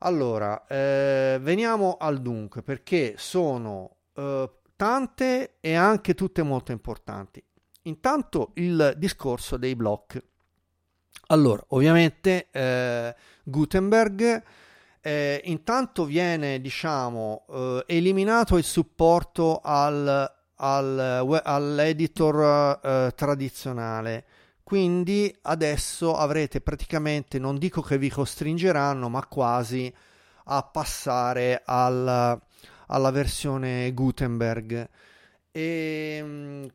Allora, 0.00 0.66
eh, 0.66 1.38
veniamo 1.40 1.96
al 1.98 2.20
dunque 2.20 2.62
perché 2.62 3.14
sono 3.16 3.96
eh, 4.12 4.50
tante 4.76 5.54
e 5.58 5.74
anche 5.74 6.12
tutte 6.12 6.42
molto 6.42 6.70
importanti. 6.72 7.42
Intanto 7.84 8.50
il 8.56 8.92
discorso 8.98 9.56
dei 9.56 9.74
block. 9.74 10.22
Allora, 11.28 11.62
ovviamente 11.68 12.48
eh, 12.50 13.14
Gutenberg 13.48 14.42
eh, 15.00 15.40
intanto 15.44 16.04
viene, 16.04 16.60
diciamo, 16.60 17.46
eh, 17.48 17.84
eliminato 17.86 18.56
il 18.56 18.64
supporto 18.64 19.60
al, 19.62 20.30
al, 20.56 21.40
all'editor 21.44 22.80
eh, 22.82 23.12
tradizionale. 23.14 24.24
Quindi 24.62 25.34
adesso 25.42 26.14
avrete 26.14 26.60
praticamente, 26.60 27.38
non 27.38 27.56
dico 27.56 27.80
che 27.80 27.96
vi 27.96 28.10
costringeranno, 28.10 29.08
ma 29.08 29.24
quasi 29.24 29.90
a 30.50 30.62
passare 30.62 31.62
al, 31.64 32.38
alla 32.86 33.10
versione 33.10 33.92
Gutenberg. 33.92 34.88
E 35.58 36.18
ehm, 36.20 36.68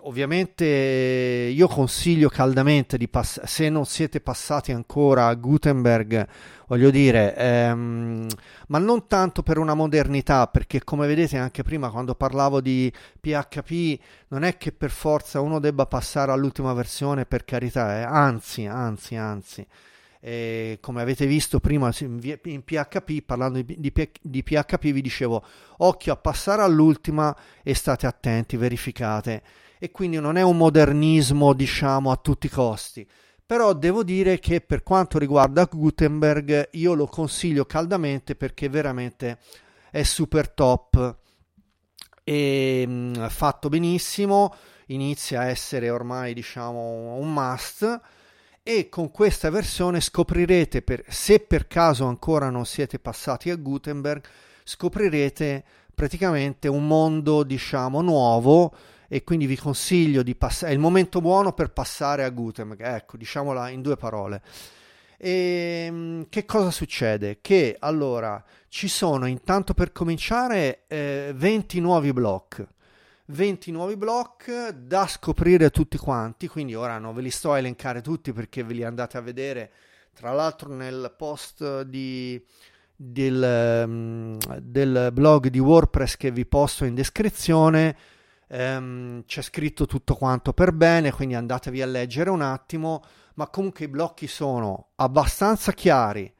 ovviamente 0.00 0.64
io 0.64 1.68
consiglio 1.68 2.30
caldamente 2.30 2.96
di 2.96 3.06
passare, 3.06 3.46
se 3.46 3.68
non 3.68 3.84
siete 3.84 4.20
passati 4.22 4.72
ancora 4.72 5.26
a 5.26 5.34
Gutenberg, 5.34 6.26
voglio 6.66 6.88
dire, 6.88 7.36
ehm, 7.36 8.26
ma 8.68 8.78
non 8.78 9.06
tanto 9.08 9.42
per 9.42 9.58
una 9.58 9.74
modernità, 9.74 10.46
perché 10.46 10.82
come 10.82 11.06
vedete 11.06 11.36
anche 11.36 11.62
prima 11.62 11.90
quando 11.90 12.14
parlavo 12.14 12.62
di 12.62 12.90
PHP, 13.20 13.98
non 14.28 14.44
è 14.44 14.56
che 14.56 14.72
per 14.72 14.90
forza 14.90 15.40
uno 15.42 15.58
debba 15.58 15.84
passare 15.84 16.32
all'ultima 16.32 16.72
versione, 16.72 17.26
per 17.26 17.44
carità, 17.44 17.98
eh, 17.98 18.02
anzi, 18.04 18.64
anzi, 18.64 19.16
anzi. 19.16 19.66
E 20.26 20.78
come 20.80 21.02
avete 21.02 21.26
visto 21.26 21.60
prima 21.60 21.92
in 21.98 22.62
PHP, 22.64 23.20
parlando 23.26 23.60
di, 23.60 23.76
di, 23.78 23.92
di, 24.22 24.42
PHP, 24.42 24.80
vi 24.90 25.02
dicevo 25.02 25.44
occhio 25.76 26.14
a 26.14 26.16
passare 26.16 26.62
all'ultima 26.62 27.36
e 27.62 27.74
state 27.74 28.06
attenti, 28.06 28.56
verificate. 28.56 29.42
E 29.78 29.90
quindi 29.90 30.18
non 30.18 30.38
è 30.38 30.42
un 30.42 30.56
modernismo, 30.56 31.52
diciamo, 31.52 32.10
a 32.10 32.16
tutti 32.16 32.46
i 32.46 32.48
costi. 32.48 33.06
Però 33.44 33.74
devo 33.74 34.02
dire 34.02 34.38
che 34.38 34.62
per 34.62 34.82
quanto 34.82 35.18
riguarda 35.18 35.68
Gutenberg, 35.70 36.70
io 36.72 36.94
lo 36.94 37.04
consiglio 37.04 37.66
caldamente 37.66 38.34
perché 38.34 38.70
veramente 38.70 39.36
è 39.90 40.04
super 40.04 40.48
top 40.48 41.18
e 42.24 42.86
mh, 42.86 43.28
fatto 43.28 43.68
benissimo, 43.68 44.54
inizia 44.86 45.40
a 45.40 45.48
essere 45.48 45.90
ormai, 45.90 46.32
diciamo, 46.32 47.16
un 47.16 47.30
must 47.30 48.00
e 48.66 48.88
con 48.88 49.10
questa 49.10 49.50
versione 49.50 50.00
scoprirete, 50.00 50.80
per, 50.80 51.04
se 51.06 51.40
per 51.40 51.66
caso 51.66 52.06
ancora 52.06 52.48
non 52.48 52.64
siete 52.64 52.98
passati 52.98 53.50
a 53.50 53.56
Gutenberg, 53.56 54.24
scoprirete 54.64 55.62
praticamente 55.94 56.66
un 56.66 56.86
mondo 56.86 57.42
diciamo 57.42 58.00
nuovo 58.00 58.74
e 59.06 59.22
quindi 59.22 59.44
vi 59.44 59.58
consiglio 59.58 60.22
di 60.22 60.34
passare, 60.34 60.72
è 60.72 60.74
il 60.74 60.80
momento 60.80 61.20
buono 61.20 61.52
per 61.52 61.72
passare 61.72 62.24
a 62.24 62.30
Gutenberg, 62.30 62.80
ecco, 62.80 63.18
diciamola 63.18 63.68
in 63.68 63.82
due 63.82 63.98
parole. 63.98 64.40
E 65.18 65.84
ehm, 65.86 66.26
che 66.30 66.46
cosa 66.46 66.70
succede? 66.70 67.40
Che 67.42 67.76
allora 67.78 68.42
ci 68.68 68.88
sono 68.88 69.26
intanto 69.26 69.74
per 69.74 69.92
cominciare 69.92 70.84
eh, 70.88 71.32
20 71.34 71.80
nuovi 71.80 72.14
block. 72.14 72.66
20 73.26 73.70
nuovi 73.70 73.96
block 73.96 74.70
da 74.70 75.06
scoprire 75.06 75.70
tutti 75.70 75.96
quanti, 75.96 76.46
quindi 76.46 76.74
ora 76.74 76.98
non 76.98 77.14
ve 77.14 77.22
li 77.22 77.30
sto 77.30 77.52
a 77.52 77.58
elencare 77.58 78.02
tutti 78.02 78.32
perché 78.32 78.62
ve 78.62 78.74
li 78.74 78.84
andate 78.84 79.16
a 79.16 79.22
vedere. 79.22 79.70
Tra 80.12 80.32
l'altro 80.32 80.74
nel 80.74 81.14
post 81.16 81.82
di, 81.82 82.42
del, 82.94 83.84
um, 83.86 84.36
del 84.60 85.10
blog 85.12 85.48
di 85.48 85.58
WordPress 85.58 86.16
che 86.16 86.30
vi 86.30 86.44
posto 86.44 86.84
in 86.84 86.94
descrizione 86.94 87.96
um, 88.48 89.24
c'è 89.24 89.42
scritto 89.42 89.86
tutto 89.86 90.14
quanto 90.14 90.52
per 90.52 90.72
bene, 90.72 91.10
quindi 91.10 91.34
andatevi 91.34 91.80
a 91.80 91.86
leggere 91.86 92.30
un 92.30 92.42
attimo 92.42 93.02
ma 93.34 93.48
comunque 93.48 93.86
i 93.86 93.88
blocchi 93.88 94.26
sono 94.26 94.90
abbastanza 94.96 95.72
chiari, 95.72 96.32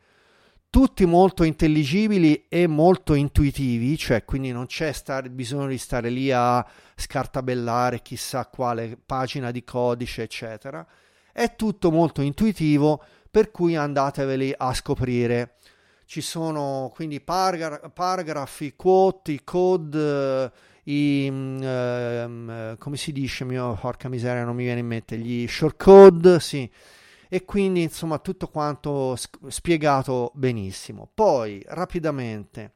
tutti 0.74 1.06
molto 1.06 1.44
intelligibili 1.44 2.46
e 2.48 2.66
molto 2.66 3.14
intuitivi, 3.14 3.96
cioè 3.96 4.24
quindi 4.24 4.50
non 4.50 4.66
c'è 4.66 4.90
star, 4.90 5.30
bisogno 5.30 5.68
di 5.68 5.78
stare 5.78 6.10
lì 6.10 6.32
a 6.32 6.66
scartabellare 6.96 8.02
chissà 8.02 8.46
quale 8.46 8.98
pagina 9.06 9.52
di 9.52 9.62
codice, 9.62 10.22
eccetera. 10.22 10.84
È 11.30 11.54
tutto 11.54 11.92
molto 11.92 12.22
intuitivo, 12.22 13.00
per 13.30 13.52
cui 13.52 13.76
andateveli 13.76 14.52
a 14.56 14.74
scoprire. 14.74 15.58
Ci 16.06 16.20
sono 16.20 16.90
quindi 16.92 17.20
paragra- 17.20 17.88
paragrafi, 17.90 18.74
quote, 18.74 19.44
code, 19.44 20.50
i, 20.86 21.28
um, 21.30 22.76
come 22.78 22.96
si 22.96 23.12
dice, 23.12 23.44
mio, 23.44 23.78
porca 23.80 24.08
miseria, 24.08 24.42
non 24.42 24.56
mi 24.56 24.64
viene 24.64 24.80
in 24.80 24.86
mente, 24.88 25.16
gli 25.18 25.46
shortcode, 25.46 26.40
sì, 26.40 26.68
e 27.34 27.44
quindi 27.44 27.82
insomma 27.82 28.20
tutto 28.20 28.46
quanto 28.46 29.16
spiegato 29.48 30.30
benissimo. 30.34 31.10
Poi 31.12 31.60
rapidamente, 31.66 32.74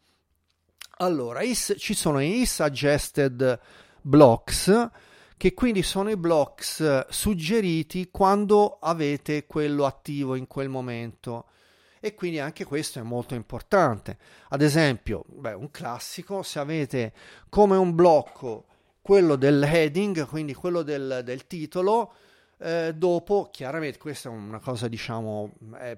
allora, 0.97 1.43
is, 1.43 1.77
ci 1.79 1.95
sono 1.95 2.19
i 2.19 2.45
suggested 2.45 3.61
blocks, 4.01 4.91
che 5.37 5.55
quindi 5.55 5.85
sono 5.85 6.11
i 6.11 6.17
blocks 6.17 7.07
suggeriti 7.09 8.09
quando 8.11 8.79
avete 8.81 9.47
quello 9.47 9.85
attivo 9.87 10.35
in 10.35 10.49
quel 10.49 10.69
momento 10.69 11.45
e 12.01 12.17
quindi 12.17 12.41
anche 12.41 12.65
questo 12.65 12.99
è 12.99 13.03
molto 13.03 13.37
importante. 13.37 14.19
Ad 14.49 14.61
esempio, 14.61 15.25
beh, 15.29 15.53
un 15.53 15.71
classico, 15.71 16.43
se 16.43 16.59
avete 16.59 17.13
come 17.49 17.77
un 17.77 17.95
blocco 17.95 18.67
quello 19.03 19.37
del 19.37 19.63
heading, 19.63 20.27
quindi 20.27 20.53
quello 20.53 20.83
del, 20.83 21.21
del 21.23 21.47
titolo, 21.47 22.13
eh, 22.59 22.93
dopo, 22.95 23.49
chiaramente, 23.51 23.99
questa 23.99 24.29
è 24.29 24.33
una 24.33 24.59
cosa, 24.59 24.89
diciamo, 24.89 25.53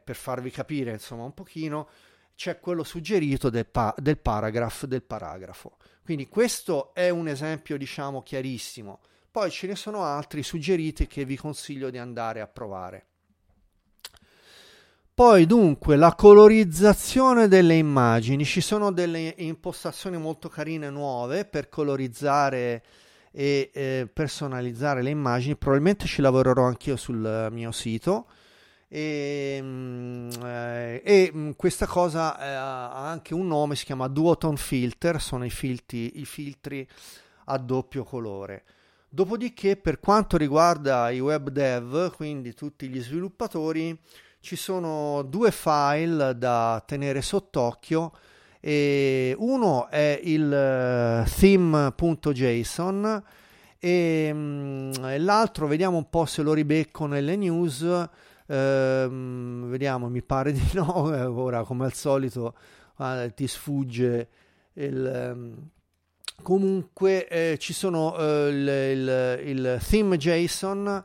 per 0.05 0.17
farvi 0.17 0.51
capire, 0.51 0.93
insomma, 0.93 1.25
un 1.25 1.35
pochino, 1.35 1.89
c'è 2.35 2.61
quello 2.61 2.85
suggerito 2.85 3.51
del, 3.51 3.67
pa- 3.67 3.95
del 3.99 4.19
paragraph, 4.19 4.85
del 4.85 5.03
paragrafo. 5.03 5.77
Quindi 6.05 6.29
questo 6.29 6.95
è 6.95 7.09
un 7.11 7.29
esempio, 7.29 7.77
diciamo, 7.77 8.23
chiarissimo. 8.23 9.01
Poi 9.31 9.51
ce 9.51 9.67
ne 9.69 9.77
sono 9.77 10.05
altri 10.05 10.43
suggeriti 10.43 11.07
che 11.07 11.25
vi 11.25 11.37
consiglio 11.37 11.91
di 11.91 11.99
andare 11.99 12.41
a 12.41 12.47
provare. 12.47 13.05
Poi 15.15 15.45
dunque 15.45 15.97
la 15.97 16.15
colorizzazione 16.15 17.47
delle 17.47 17.75
immagini, 17.75 18.45
ci 18.47 18.63
sono 18.63 18.91
delle 18.91 19.35
impostazioni 19.37 20.17
molto 20.17 20.49
carine 20.49 20.89
nuove 20.89 21.45
per 21.45 21.69
colorizzare 21.69 22.83
e 23.33 23.71
eh, 23.73 24.09
personalizzare 24.13 25.03
le 25.03 25.11
immagini, 25.11 25.57
probabilmente 25.57 26.07
ci 26.07 26.21
lavorerò 26.21 26.65
anch'io 26.65 26.97
sul 26.97 27.49
mio 27.51 27.73
sito 27.73 28.27
e, 28.93 29.61
mm, 29.63 30.31
eh, 30.43 31.03
e 31.05 31.31
mm, 31.33 31.51
questa 31.55 31.87
cosa 31.87 32.37
eh, 32.41 32.45
ha 32.45 33.09
anche 33.09 33.35
un 33.35 33.47
nome, 33.47 33.77
si 33.77 33.85
chiama 33.85 34.09
Duotone 34.09 34.57
Filter, 34.57 35.21
sono 35.21 35.45
i, 35.45 35.51
filtri, 35.51 36.19
i 36.19 36.25
filtri 36.25 36.87
a 37.45 37.59
doppio 37.59 38.03
colore. 38.03 38.65
Dopodiché 39.09 39.77
per 39.77 40.01
quanto 40.01 40.37
riguarda 40.37 41.09
i 41.11 41.21
web 41.21 41.51
dev, 41.51 42.13
quindi 42.17 42.53
tutti 42.53 42.89
gli 42.89 43.01
sviluppatori, 43.01 43.97
ci 44.41 44.57
sono 44.57 45.23
due 45.23 45.53
file 45.53 46.37
da 46.37 46.83
tenere 46.85 47.23
sott'occhio. 47.23 48.13
E 48.61 49.35
uno 49.39 49.89
è 49.89 50.21
il 50.23 50.53
eh, 50.53 51.25
theme.json 51.39 53.23
e 53.79 54.31
mm, 54.31 54.93
l'altro 55.21 55.67
vediamo 55.67 55.97
un 55.97 56.11
po' 56.11 56.27
se 56.27 56.43
lo 56.43 56.53
ribecco 56.53 57.07
nelle 57.07 57.37
news. 57.37 57.83
Eh, 58.47 59.09
vediamo, 59.11 60.11
mi 60.11 60.23
pare 60.23 60.53
di 60.53 60.69
no. 60.75 61.15
Eh, 61.15 61.25
ora, 61.25 61.65
come 61.65 61.87
al 61.87 61.95
solito, 61.95 62.55
ah, 62.97 63.29
ti 63.31 63.47
sfugge 63.47 64.29
il. 64.75 65.33
Um, 65.35 65.69
comunque 66.43 67.29
eh, 67.29 67.59
ci 67.59 67.73
sono 67.73 68.17
eh, 68.17 68.49
il, 68.49 68.69
il, 68.69 69.41
il 69.49 69.81
theme 69.87 70.17
JSON 70.17 71.05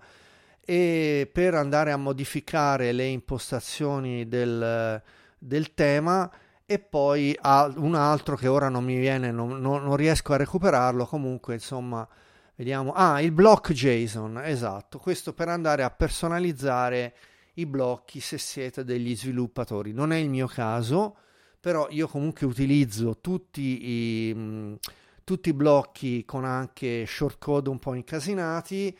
e 0.62 1.30
per 1.32 1.54
andare 1.56 1.92
a 1.92 1.98
modificare 1.98 2.92
le 2.92 3.06
impostazioni 3.06 4.28
del, 4.28 5.02
del 5.38 5.74
tema 5.74 6.32
e 6.66 6.80
poi 6.80 7.38
un 7.44 7.94
altro 7.96 8.36
che 8.36 8.48
ora 8.48 8.70
non 8.70 8.84
mi 8.84 8.98
viene, 8.98 9.32
non, 9.32 9.60
non, 9.60 9.84
non, 9.84 9.96
riesco 9.96 10.34
a 10.34 10.38
recuperarlo, 10.38 11.06
comunque 11.06 11.54
insomma 11.54 12.08
vediamo, 12.56 12.92
ah 12.94 13.22
il 13.22 13.32
block 13.32 13.72
JSON, 13.72 14.42
esatto, 14.44 14.98
questo 14.98 15.34
per 15.34 15.50
andare 15.50 15.84
a 15.84 15.92
personalizzare 15.92 17.16
i 17.56 17.66
blocchi 17.66 18.20
se 18.20 18.38
siete 18.38 18.84
degli 18.84 19.16
sviluppatori, 19.16 19.94
non 19.94 20.12
è 20.12 20.18
il 20.18 20.30
mio 20.30 20.48
caso, 20.48 21.18
però 21.60 21.88
io 21.90 22.08
comunque 22.08 22.48
utilizzo 22.48 23.20
tutti 23.20 23.88
i, 23.90 24.78
tutti 25.24 25.50
i 25.50 25.54
blocchi 25.54 26.26
con 26.26 26.46
anche 26.46 27.06
shortcode 27.06 27.70
un 27.70 27.80
po' 27.80 27.94
incasinati, 27.94 28.98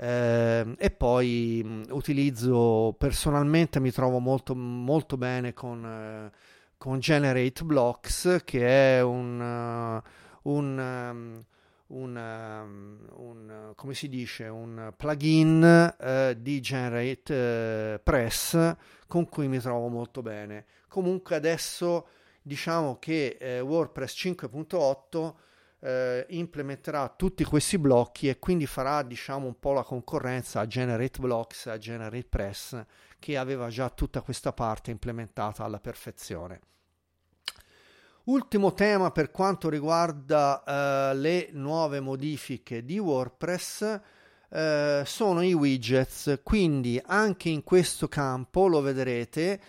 eh, 0.00 0.74
e 0.78 0.90
poi 0.92 1.62
mh, 1.64 1.82
utilizzo 1.90 2.94
personalmente 2.96 3.80
mi 3.80 3.90
trovo 3.90 4.20
molto, 4.20 4.54
molto 4.54 5.16
bene 5.16 5.52
con, 5.52 5.84
eh, 5.84 6.30
con 6.78 7.00
Generate 7.00 7.64
Blocks 7.64 8.42
che 8.44 8.98
è 8.98 9.02
un, 9.02 9.40
uh, 9.40 10.50
un, 10.50 10.78
um, 10.78 11.44
un, 11.88 12.16
um, 12.16 13.08
un, 13.16 13.72
come 13.74 13.94
si 13.94 14.08
dice 14.08 14.44
un 14.44 14.92
plugin 14.96 15.94
uh, 15.98 16.32
di 16.34 16.60
Generate 16.60 17.98
uh, 17.98 18.02
Press 18.02 18.76
con 19.08 19.28
cui 19.28 19.48
mi 19.48 19.58
trovo 19.58 19.88
molto 19.88 20.22
bene. 20.22 20.66
Comunque 20.86 21.34
adesso 21.34 22.06
diciamo 22.40 22.98
che 22.98 23.36
eh, 23.38 23.60
WordPress 23.60 24.14
5.8 24.14 25.34
eh, 25.80 26.26
implementerà 26.30 27.08
tutti 27.16 27.44
questi 27.44 27.78
blocchi 27.78 28.28
e 28.28 28.38
quindi 28.38 28.66
farà 28.66 29.02
diciamo 29.02 29.46
un 29.46 29.58
po' 29.58 29.72
la 29.72 29.82
concorrenza 29.82 30.60
a 30.60 30.66
Generate 30.66 31.20
Blocks, 31.20 31.66
a 31.66 31.78
Generate 31.78 32.26
Press 32.28 32.84
che 33.18 33.36
aveva 33.36 33.68
già 33.68 33.88
tutta 33.90 34.20
questa 34.20 34.52
parte 34.52 34.90
implementata 34.90 35.64
alla 35.64 35.80
perfezione. 35.80 36.60
Ultimo 38.24 38.74
tema 38.74 39.10
per 39.10 39.30
quanto 39.30 39.70
riguarda 39.70 40.62
eh, 40.62 41.14
le 41.14 41.48
nuove 41.52 42.00
modifiche 42.00 42.84
di 42.84 42.98
WordPress 42.98 44.00
eh, 44.50 45.02
sono 45.06 45.42
i 45.42 45.54
widgets, 45.54 46.40
quindi 46.42 47.00
anche 47.04 47.48
in 47.48 47.64
questo 47.64 48.06
campo 48.08 48.66
lo 48.66 48.80
vedrete 48.80 49.60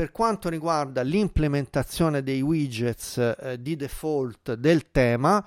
per 0.00 0.12
quanto 0.12 0.48
riguarda 0.48 1.02
l'implementazione 1.02 2.22
dei 2.22 2.40
widgets 2.40 3.18
eh, 3.18 3.60
di 3.60 3.76
default 3.76 4.54
del 4.54 4.90
tema, 4.90 5.46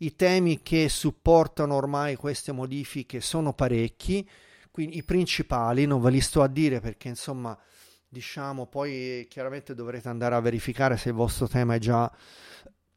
i 0.00 0.14
temi 0.14 0.60
che 0.60 0.90
supportano 0.90 1.74
ormai 1.74 2.14
queste 2.14 2.52
modifiche 2.52 3.22
sono 3.22 3.54
parecchi, 3.54 4.28
quindi 4.70 4.98
i 4.98 5.04
principali 5.04 5.86
non 5.86 6.02
ve 6.02 6.10
li 6.10 6.20
sto 6.20 6.42
a 6.42 6.48
dire 6.48 6.80
perché 6.80 7.08
insomma 7.08 7.58
diciamo 8.06 8.66
poi 8.66 9.26
chiaramente 9.30 9.74
dovrete 9.74 10.10
andare 10.10 10.34
a 10.34 10.40
verificare 10.40 10.98
se 10.98 11.08
il 11.08 11.14
vostro 11.14 11.48
tema 11.48 11.76
è 11.76 11.78
già, 11.78 12.12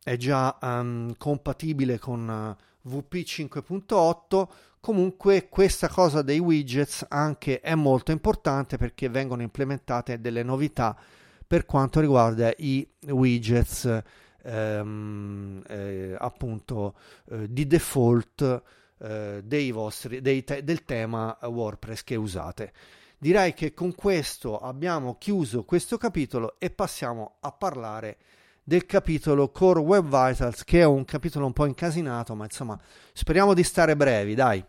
è 0.04 0.18
già 0.18 0.58
um, 0.62 1.16
compatibile 1.16 2.00
con 2.00 2.28
uh, 2.28 2.90
VP 2.90 3.14
5.8 3.14 4.48
Comunque 4.80 5.50
questa 5.50 5.90
cosa 5.90 6.22
dei 6.22 6.40
widgets 6.40 7.06
anche 7.10 7.60
è 7.60 7.76
molto 7.76 8.12
importante 8.12 8.78
perché 8.78 9.10
vengono 9.10 9.42
implementate 9.42 10.22
delle 10.22 10.44
novità 10.44 10.98
per 11.46 11.66
quanto 11.66 12.00
riguarda 12.00 12.54
i 12.58 12.88
widgets 13.08 14.04
ehm, 14.44 15.64
eh, 15.68 16.16
appunto 16.18 16.96
eh, 17.30 17.52
di 17.52 17.68
default 17.68 18.64
eh, 19.00 19.42
dei 19.44 19.72
vostri, 19.72 20.22
dei 20.22 20.44
te- 20.44 20.64
del 20.64 20.84
tema 20.84 21.38
WordPress 21.42 22.04
che 22.04 22.16
usate. 22.16 22.74
Direi 23.18 23.54
che 23.54 23.74
con 23.74 23.96
questo 23.96 24.60
abbiamo 24.60 25.18
chiuso 25.18 25.64
questo 25.64 25.98
capitolo 25.98 26.56
e 26.60 26.70
passiamo 26.70 27.38
a 27.40 27.52
parlare 27.52 28.18
del 28.68 28.86
capitolo 28.86 29.50
Core 29.50 29.80
Web 29.80 30.04
Vitals, 30.04 30.66
che 30.66 30.82
è 30.82 30.84
un 30.84 31.06
capitolo 31.06 31.46
un 31.46 31.54
po' 31.54 31.66
incasinato, 31.66 32.36
ma 32.36 32.44
insomma 32.44 32.78
speriamo 33.14 33.54
di 33.54 33.64
stare 33.64 33.96
brevi, 33.96 34.36
dai. 34.36 34.62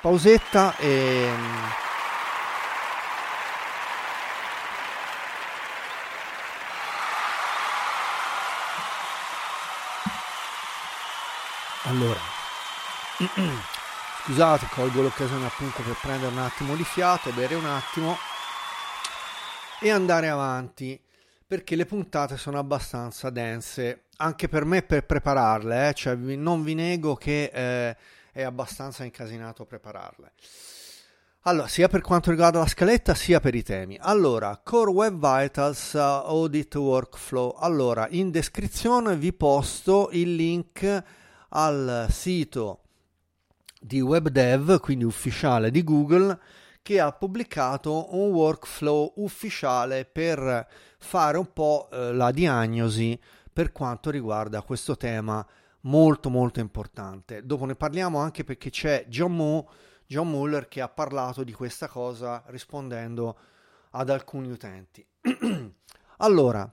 Pausetta 0.00 0.76
e... 0.76 1.28
Allora, 11.86 12.20
scusate, 14.26 14.68
colgo 14.70 15.02
l'occasione 15.02 15.46
appunto 15.46 15.82
per 15.82 15.96
prendere 16.00 16.30
un 16.30 16.38
attimo 16.38 16.76
di 16.76 16.84
fiato, 16.84 17.32
bere 17.32 17.56
un 17.56 17.66
attimo 17.66 18.16
e 19.80 19.90
andare 19.90 20.28
avanti 20.28 21.08
perché 21.50 21.74
le 21.74 21.84
puntate 21.84 22.36
sono 22.36 22.60
abbastanza 22.60 23.28
dense, 23.28 24.04
anche 24.18 24.46
per 24.46 24.64
me 24.64 24.82
per 24.82 25.04
prepararle, 25.04 25.88
eh? 25.88 25.94
cioè, 25.94 26.14
non 26.14 26.62
vi 26.62 26.74
nego 26.74 27.16
che 27.16 27.50
eh, 27.52 27.96
è 28.30 28.42
abbastanza 28.42 29.02
incasinato 29.02 29.64
prepararle. 29.64 30.30
Allora, 31.40 31.66
sia 31.66 31.88
per 31.88 32.02
quanto 32.02 32.30
riguarda 32.30 32.60
la 32.60 32.68
scaletta, 32.68 33.16
sia 33.16 33.40
per 33.40 33.56
i 33.56 33.64
temi. 33.64 33.98
Allora, 34.00 34.60
Core 34.62 34.92
Web 34.92 35.14
Vitals 35.14 35.94
uh, 35.94 35.98
Audit 35.98 36.72
Workflow. 36.76 37.56
Allora, 37.58 38.06
in 38.10 38.30
descrizione 38.30 39.16
vi 39.16 39.32
posto 39.32 40.10
il 40.12 40.36
link 40.36 41.02
al 41.48 42.06
sito 42.10 42.82
di 43.80 44.00
WebDev, 44.00 44.78
quindi 44.78 45.02
ufficiale 45.02 45.72
di 45.72 45.82
Google, 45.82 46.38
che 46.80 47.00
ha 47.00 47.10
pubblicato 47.10 48.14
un 48.14 48.30
workflow 48.30 49.14
ufficiale 49.16 50.04
per 50.04 50.88
fare 51.00 51.38
un 51.38 51.52
po' 51.52 51.88
eh, 51.90 52.12
la 52.12 52.30
diagnosi 52.30 53.18
per 53.52 53.72
quanto 53.72 54.10
riguarda 54.10 54.62
questo 54.62 54.96
tema 54.96 55.44
molto 55.82 56.30
molto 56.30 56.60
importante. 56.60 57.44
Dopo 57.44 57.64
ne 57.64 57.74
parliamo 57.74 58.18
anche 58.18 58.44
perché 58.44 58.70
c'è 58.70 59.06
John, 59.08 59.34
Mo, 59.34 59.70
John 60.06 60.28
Muller 60.28 60.68
che 60.68 60.80
ha 60.80 60.88
parlato 60.88 61.42
di 61.42 61.52
questa 61.52 61.88
cosa 61.88 62.42
rispondendo 62.46 63.36
ad 63.90 64.10
alcuni 64.10 64.50
utenti. 64.50 65.04
allora, 66.18 66.70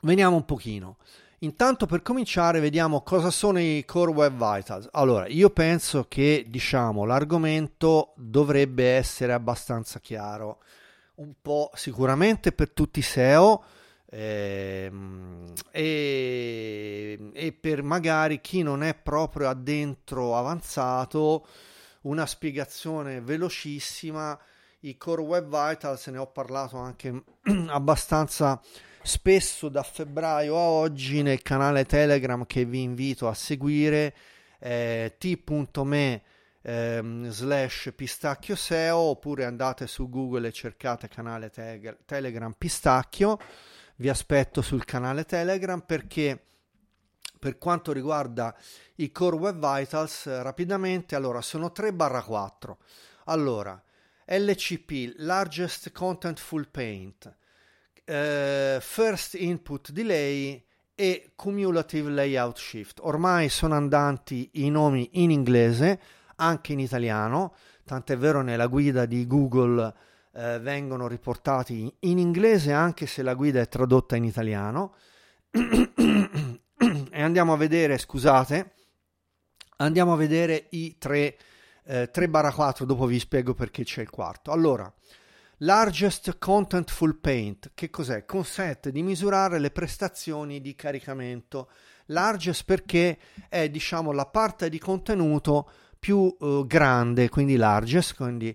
veniamo 0.00 0.36
un 0.36 0.44
pochino. 0.44 0.96
Intanto 1.40 1.84
per 1.84 2.00
cominciare 2.00 2.60
vediamo 2.60 3.02
cosa 3.02 3.30
sono 3.30 3.60
i 3.60 3.84
Core 3.84 4.12
Web 4.12 4.32
Vitals. 4.32 4.88
Allora, 4.92 5.26
io 5.26 5.50
penso 5.50 6.06
che 6.08 6.46
diciamo 6.48 7.04
l'argomento 7.04 8.14
dovrebbe 8.16 8.94
essere 8.94 9.34
abbastanza 9.34 10.00
chiaro, 10.00 10.62
un 11.16 11.34
po' 11.40 11.70
sicuramente 11.74 12.52
per 12.52 12.70
tutti 12.70 12.98
i 12.98 13.02
SEO 13.02 13.64
ehm, 14.10 15.52
e, 15.70 17.30
e 17.32 17.52
per 17.52 17.82
magari 17.82 18.40
chi 18.40 18.62
non 18.62 18.82
è 18.82 18.94
proprio 18.94 19.48
addentro 19.48 20.36
avanzato, 20.36 21.46
una 22.02 22.26
spiegazione 22.26 23.20
velocissima. 23.20 24.38
I 24.80 24.96
Core 24.98 25.22
Web 25.22 25.44
Vitals 25.44 26.06
ne 26.08 26.18
ho 26.18 26.26
parlato 26.26 26.76
anche 26.76 27.24
abbastanza 27.68 28.60
spesso 29.02 29.68
da 29.68 29.82
febbraio 29.82 30.56
a 30.56 30.60
oggi 30.60 31.22
nel 31.22 31.42
canale 31.42 31.84
Telegram 31.84 32.44
che 32.46 32.64
vi 32.64 32.82
invito 32.82 33.28
a 33.28 33.34
seguire 33.34 34.14
eh, 34.58 35.14
t.me 35.18 36.22
ehm, 36.66 37.28
slash 37.28 37.92
pistacchio 37.94 38.56
SEO 38.56 38.96
oppure 38.96 39.44
andate 39.44 39.86
su 39.86 40.08
Google 40.08 40.48
e 40.48 40.52
cercate 40.52 41.08
canale 41.08 41.50
te- 41.50 41.98
Telegram 42.06 42.54
pistacchio 42.56 43.38
vi 43.96 44.08
aspetto 44.08 44.62
sul 44.62 44.84
canale 44.84 45.24
Telegram 45.24 45.80
perché 45.80 46.42
per 47.38 47.58
quanto 47.58 47.92
riguarda 47.92 48.56
i 48.96 49.12
Core 49.12 49.36
Web 49.36 49.76
Vitals 49.76 50.26
rapidamente 50.42 51.14
allora 51.14 51.42
sono 51.42 51.70
3 51.70 51.92
barra 51.92 52.22
4 52.22 52.78
allora 53.24 53.80
LCP 54.24 55.16
Largest 55.16 55.92
Contentful 55.92 56.68
Paint 56.68 57.36
eh, 58.04 58.78
First 58.80 59.34
Input 59.34 59.90
Delay 59.90 60.62
e 60.94 61.32
Cumulative 61.34 62.10
Layout 62.10 62.58
Shift. 62.58 63.00
Ormai 63.00 63.48
sono 63.48 63.74
andanti 63.74 64.48
i 64.54 64.70
nomi 64.70 65.08
in 65.14 65.30
inglese, 65.30 66.00
anche 66.36 66.72
in 66.72 66.80
italiano, 66.80 67.54
tant'è 67.84 68.16
vero 68.16 68.42
nella 68.42 68.66
guida 68.66 69.06
di 69.06 69.26
Google 69.26 69.94
eh, 70.34 70.58
vengono 70.58 71.06
riportati 71.06 71.92
in 72.00 72.18
inglese 72.18 72.72
anche 72.72 73.06
se 73.06 73.22
la 73.22 73.34
guida 73.34 73.60
è 73.60 73.68
tradotta 73.68 74.16
in 74.16 74.24
italiano. 74.24 74.96
e 75.50 77.22
andiamo 77.22 77.52
a 77.52 77.56
vedere, 77.56 77.98
scusate, 77.98 78.74
andiamo 79.76 80.12
a 80.12 80.16
vedere 80.16 80.66
i 80.70 80.98
3, 80.98 81.38
eh, 81.84 82.10
3-4, 82.12 82.84
dopo 82.84 83.06
vi 83.06 83.18
spiego 83.18 83.54
perché 83.54 83.84
c'è 83.84 84.02
il 84.02 84.10
quarto. 84.10 84.50
Allora, 84.50 84.92
Largest 85.58 86.38
Contentful 86.38 87.20
Paint, 87.20 87.70
che 87.74 87.88
cos'è? 87.88 88.24
Consente 88.24 88.90
di 88.90 89.02
misurare 89.02 89.60
le 89.60 89.70
prestazioni 89.70 90.60
di 90.60 90.74
caricamento. 90.74 91.70
Largest 92.06 92.64
perché 92.64 93.18
è 93.48 93.70
diciamo 93.70 94.12
la 94.12 94.26
parte 94.26 94.68
di 94.68 94.78
contenuto 94.78 95.70
più 96.04 96.36
uh, 96.38 96.66
grande, 96.66 97.30
quindi 97.30 97.56
largest, 97.56 98.14
quindi 98.14 98.54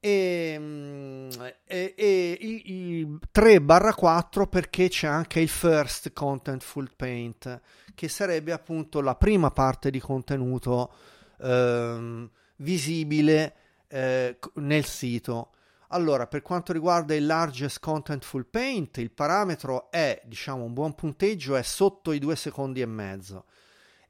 e, 0.00 1.28
e, 1.64 1.94
e 1.96 2.38
i, 2.40 2.72
i 2.72 3.18
3-4 3.32 4.48
perché 4.48 4.88
c'è 4.88 5.06
anche 5.06 5.38
il 5.38 5.48
first 5.48 6.12
contentful 6.12 6.90
paint 6.96 7.60
che 7.94 8.08
sarebbe 8.08 8.50
appunto 8.50 9.00
la 9.00 9.14
prima 9.14 9.52
parte 9.52 9.88
di 9.90 10.00
contenuto 10.00 10.92
eh, 11.38 12.28
visibile 12.56 13.54
eh, 13.86 14.36
nel 14.54 14.84
sito 14.84 15.50
allora, 15.92 16.26
per 16.28 16.42
quanto 16.42 16.72
riguarda 16.72 17.14
il 17.14 17.26
largest 17.26 17.80
contentful 17.80 18.46
paint, 18.46 18.98
il 18.98 19.10
parametro 19.10 19.90
è, 19.90 20.22
diciamo, 20.24 20.62
un 20.62 20.72
buon 20.72 20.94
punteggio 20.94 21.56
è 21.56 21.62
sotto 21.62 22.12
i 22.12 22.20
due 22.20 22.36
secondi 22.36 22.80
e 22.80 22.86
mezzo. 22.86 23.46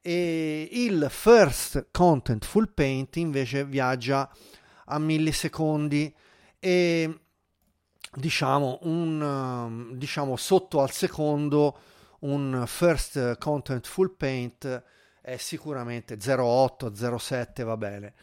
E 0.01 0.67
il 0.71 1.07
first 1.09 1.89
contentful 1.91 2.71
paint 2.73 3.17
invece 3.17 3.65
viaggia 3.65 4.29
a 4.85 4.97
millisecondi 4.97 6.13
e 6.59 7.19
diciamo, 8.15 8.79
un, 8.83 9.93
diciamo 9.97 10.35
sotto 10.35 10.81
al 10.81 10.91
secondo 10.91 11.77
un 12.21 12.63
first 12.65 13.37
contentful 13.37 14.15
paint 14.15 14.83
è 15.21 15.37
sicuramente 15.37 16.15
0,8, 16.15 16.91
0,7 16.91 17.63
va 17.63 17.77
bene. 17.77 18.13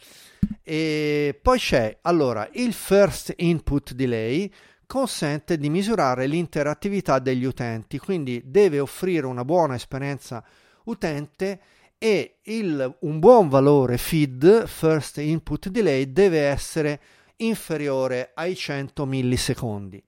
E 0.62 1.38
poi 1.40 1.58
c'è 1.58 1.98
allora 2.02 2.48
il 2.52 2.72
first 2.72 3.32
input 3.36 3.92
delay 3.92 4.52
consente 4.84 5.58
di 5.58 5.70
misurare 5.70 6.26
l'interattività 6.26 7.18
degli 7.18 7.44
utenti, 7.44 7.98
quindi 7.98 8.42
deve 8.44 8.80
offrire 8.80 9.26
una 9.26 9.44
buona 9.44 9.74
esperienza 9.74 10.44
utente 10.88 11.60
e 11.98 12.38
il, 12.42 12.96
un 13.00 13.18
buon 13.18 13.48
valore 13.48 13.98
feed, 13.98 14.66
first 14.66 15.18
input 15.18 15.68
delay, 15.68 16.12
deve 16.12 16.40
essere 16.40 17.00
inferiore 17.36 18.32
ai 18.34 18.54
100 18.54 19.04
millisecondi. 19.06 20.02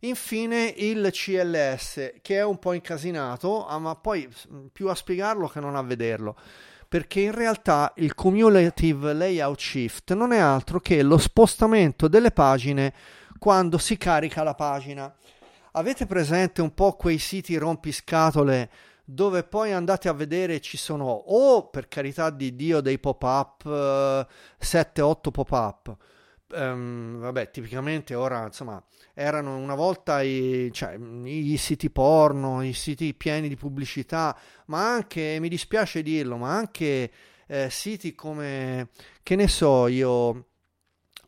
Infine 0.00 0.72
il 0.76 1.08
CLS 1.10 2.14
che 2.20 2.36
è 2.36 2.44
un 2.44 2.58
po' 2.58 2.72
incasinato, 2.72 3.66
ah, 3.66 3.78
ma 3.78 3.94
poi 3.96 4.28
più 4.72 4.88
a 4.88 4.94
spiegarlo 4.94 5.48
che 5.48 5.60
non 5.60 5.74
a 5.74 5.82
vederlo 5.82 6.36
perché 6.88 7.20
in 7.20 7.32
realtà 7.32 7.92
il 7.96 8.14
cumulative 8.14 9.12
layout 9.12 9.58
shift 9.58 10.14
non 10.14 10.32
è 10.32 10.38
altro 10.38 10.80
che 10.80 11.02
lo 11.02 11.18
spostamento 11.18 12.08
delle 12.08 12.30
pagine 12.30 12.94
quando 13.38 13.78
si 13.78 13.96
carica 13.96 14.42
la 14.42 14.54
pagina. 14.54 15.12
Avete 15.72 16.06
presente 16.06 16.62
un 16.62 16.72
po' 16.72 16.94
quei 16.94 17.18
siti 17.18 17.56
rompiscatole 17.56 18.70
dove 19.08 19.44
poi 19.44 19.72
andate 19.72 20.08
a 20.08 20.12
vedere 20.12 20.60
ci 20.60 20.76
sono 20.76 21.04
o 21.04 21.68
per 21.70 21.86
carità 21.86 22.28
di 22.30 22.56
Dio 22.56 22.80
dei 22.80 22.98
pop-up, 22.98 23.64
uh, 23.64 24.26
7-8 24.58 25.30
pop-up, 25.30 25.96
um, 26.54 27.18
vabbè, 27.20 27.50
tipicamente 27.52 28.16
ora, 28.16 28.44
insomma, 28.46 28.82
erano 29.14 29.56
una 29.58 29.76
volta 29.76 30.22
i, 30.22 30.70
cioè, 30.72 30.98
i, 31.22 31.56
siti 31.56 31.88
porno, 31.88 32.64
i 32.64 32.72
siti 32.72 33.14
pieni 33.14 33.46
di 33.48 33.54
pubblicità, 33.54 34.36
ma 34.66 34.92
anche, 34.92 35.38
mi 35.40 35.48
dispiace 35.48 36.02
dirlo, 36.02 36.36
ma 36.36 36.56
anche 36.56 37.10
eh, 37.46 37.70
siti 37.70 38.12
come, 38.12 38.88
che 39.22 39.36
ne 39.36 39.46
so 39.46 39.86
io, 39.86 40.46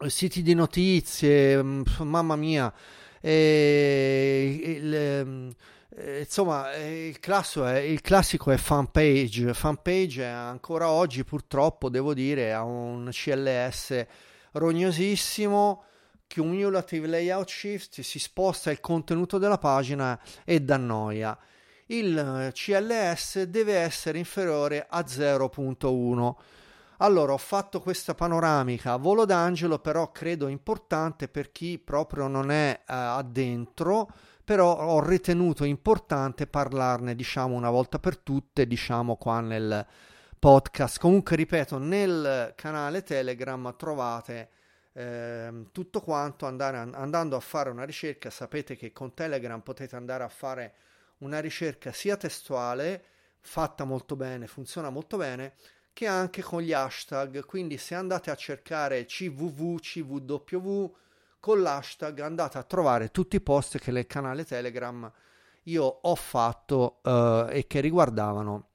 siti 0.06 0.42
di 0.42 0.54
notizie, 0.54 1.62
mm, 1.62 1.82
mamma 2.00 2.34
mia, 2.34 2.74
e, 3.20 4.60
il, 4.64 4.94
ehm, 4.94 5.54
eh, 6.00 6.20
insomma, 6.20 6.74
il, 6.76 7.18
classico 7.18 7.66
è, 7.66 7.78
il 7.78 8.00
classico 8.00 8.50
è 8.50 8.56
fanpage. 8.56 9.52
Fanpage 9.52 10.24
ancora 10.24 10.90
oggi, 10.90 11.24
purtroppo, 11.24 11.88
devo 11.88 12.14
dire, 12.14 12.52
ha 12.52 12.62
un 12.62 13.08
CLS 13.10 14.06
rognosissimo, 14.52 15.84
cumulative 16.32 17.06
layout 17.06 17.48
shift, 17.48 18.00
si 18.00 18.18
sposta 18.18 18.70
il 18.70 18.80
contenuto 18.80 19.38
della 19.38 19.58
pagina 19.58 20.18
e 20.44 20.60
dà 20.60 20.76
noia. 20.76 21.36
il 21.86 22.50
CLS 22.52 23.42
deve 23.44 23.74
essere 23.76 24.18
inferiore 24.18 24.86
a 24.88 25.00
0.1. 25.00 26.34
Allora, 26.98 27.32
ho 27.32 27.38
fatto 27.38 27.80
questa 27.80 28.14
panoramica 28.14 28.92
a 28.92 28.96
volo 28.96 29.24
d'angelo, 29.24 29.78
però 29.78 30.10
credo 30.10 30.48
importante 30.48 31.28
per 31.28 31.52
chi 31.52 31.78
proprio 31.78 32.26
non 32.26 32.50
è 32.50 32.80
eh, 32.80 32.82
addentro, 32.92 34.08
però 34.48 34.78
ho 34.78 35.06
ritenuto 35.06 35.64
importante 35.64 36.46
parlarne, 36.46 37.14
diciamo, 37.14 37.54
una 37.54 37.68
volta 37.68 37.98
per 37.98 38.16
tutte, 38.16 38.66
diciamo, 38.66 39.16
qua 39.16 39.40
nel 39.40 39.86
podcast. 40.38 40.98
Comunque, 40.98 41.36
ripeto, 41.36 41.76
nel 41.76 42.54
canale 42.56 43.02
Telegram 43.02 43.76
trovate 43.76 44.48
eh, 44.94 45.66
tutto 45.70 46.00
quanto, 46.00 46.46
andare, 46.46 46.78
andando 46.78 47.36
a 47.36 47.40
fare 47.40 47.68
una 47.68 47.84
ricerca, 47.84 48.30
sapete 48.30 48.74
che 48.74 48.90
con 48.90 49.12
Telegram 49.12 49.60
potete 49.60 49.96
andare 49.96 50.24
a 50.24 50.28
fare 50.30 50.74
una 51.18 51.40
ricerca 51.40 51.92
sia 51.92 52.16
testuale, 52.16 53.04
fatta 53.40 53.84
molto 53.84 54.16
bene, 54.16 54.46
funziona 54.46 54.88
molto 54.88 55.18
bene, 55.18 55.56
che 55.92 56.06
anche 56.06 56.40
con 56.40 56.62
gli 56.62 56.72
hashtag. 56.72 57.44
Quindi 57.44 57.76
se 57.76 57.94
andate 57.94 58.30
a 58.30 58.34
cercare 58.34 59.04
CVV, 59.04 59.78
CVW, 59.78 60.94
con 61.40 61.62
l'hashtag 61.62 62.20
andate 62.20 62.58
a 62.58 62.62
trovare 62.62 63.10
tutti 63.10 63.36
i 63.36 63.40
post 63.40 63.78
che 63.78 63.90
nel 63.90 64.06
canale 64.06 64.44
Telegram 64.44 65.10
io 65.64 65.84
ho 65.84 66.14
fatto 66.14 67.00
uh, 67.02 67.46
e 67.50 67.66
che 67.66 67.80
riguardavano 67.80 68.66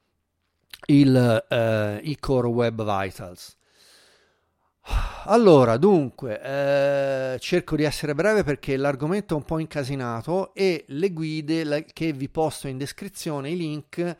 il, 0.87 1.45
uh, 1.49 2.07
i 2.07 2.17
Core 2.19 2.47
Web 2.47 2.83
Vitals. 2.83 3.57
Allora, 5.25 5.77
dunque, 5.77 6.41
eh, 6.41 7.39
cerco 7.39 7.77
di 7.77 7.83
essere 7.83 8.13
breve 8.13 8.43
perché 8.43 8.75
l'argomento 8.75 9.33
è 9.33 9.37
un 9.37 9.45
po' 9.45 9.59
incasinato 9.59 10.53
e 10.53 10.83
le 10.87 11.13
guide 11.13 11.85
che 11.93 12.11
vi 12.11 12.27
posto 12.27 12.67
in 12.67 12.77
descrizione, 12.77 13.49
i 13.49 13.55
link, 13.55 14.17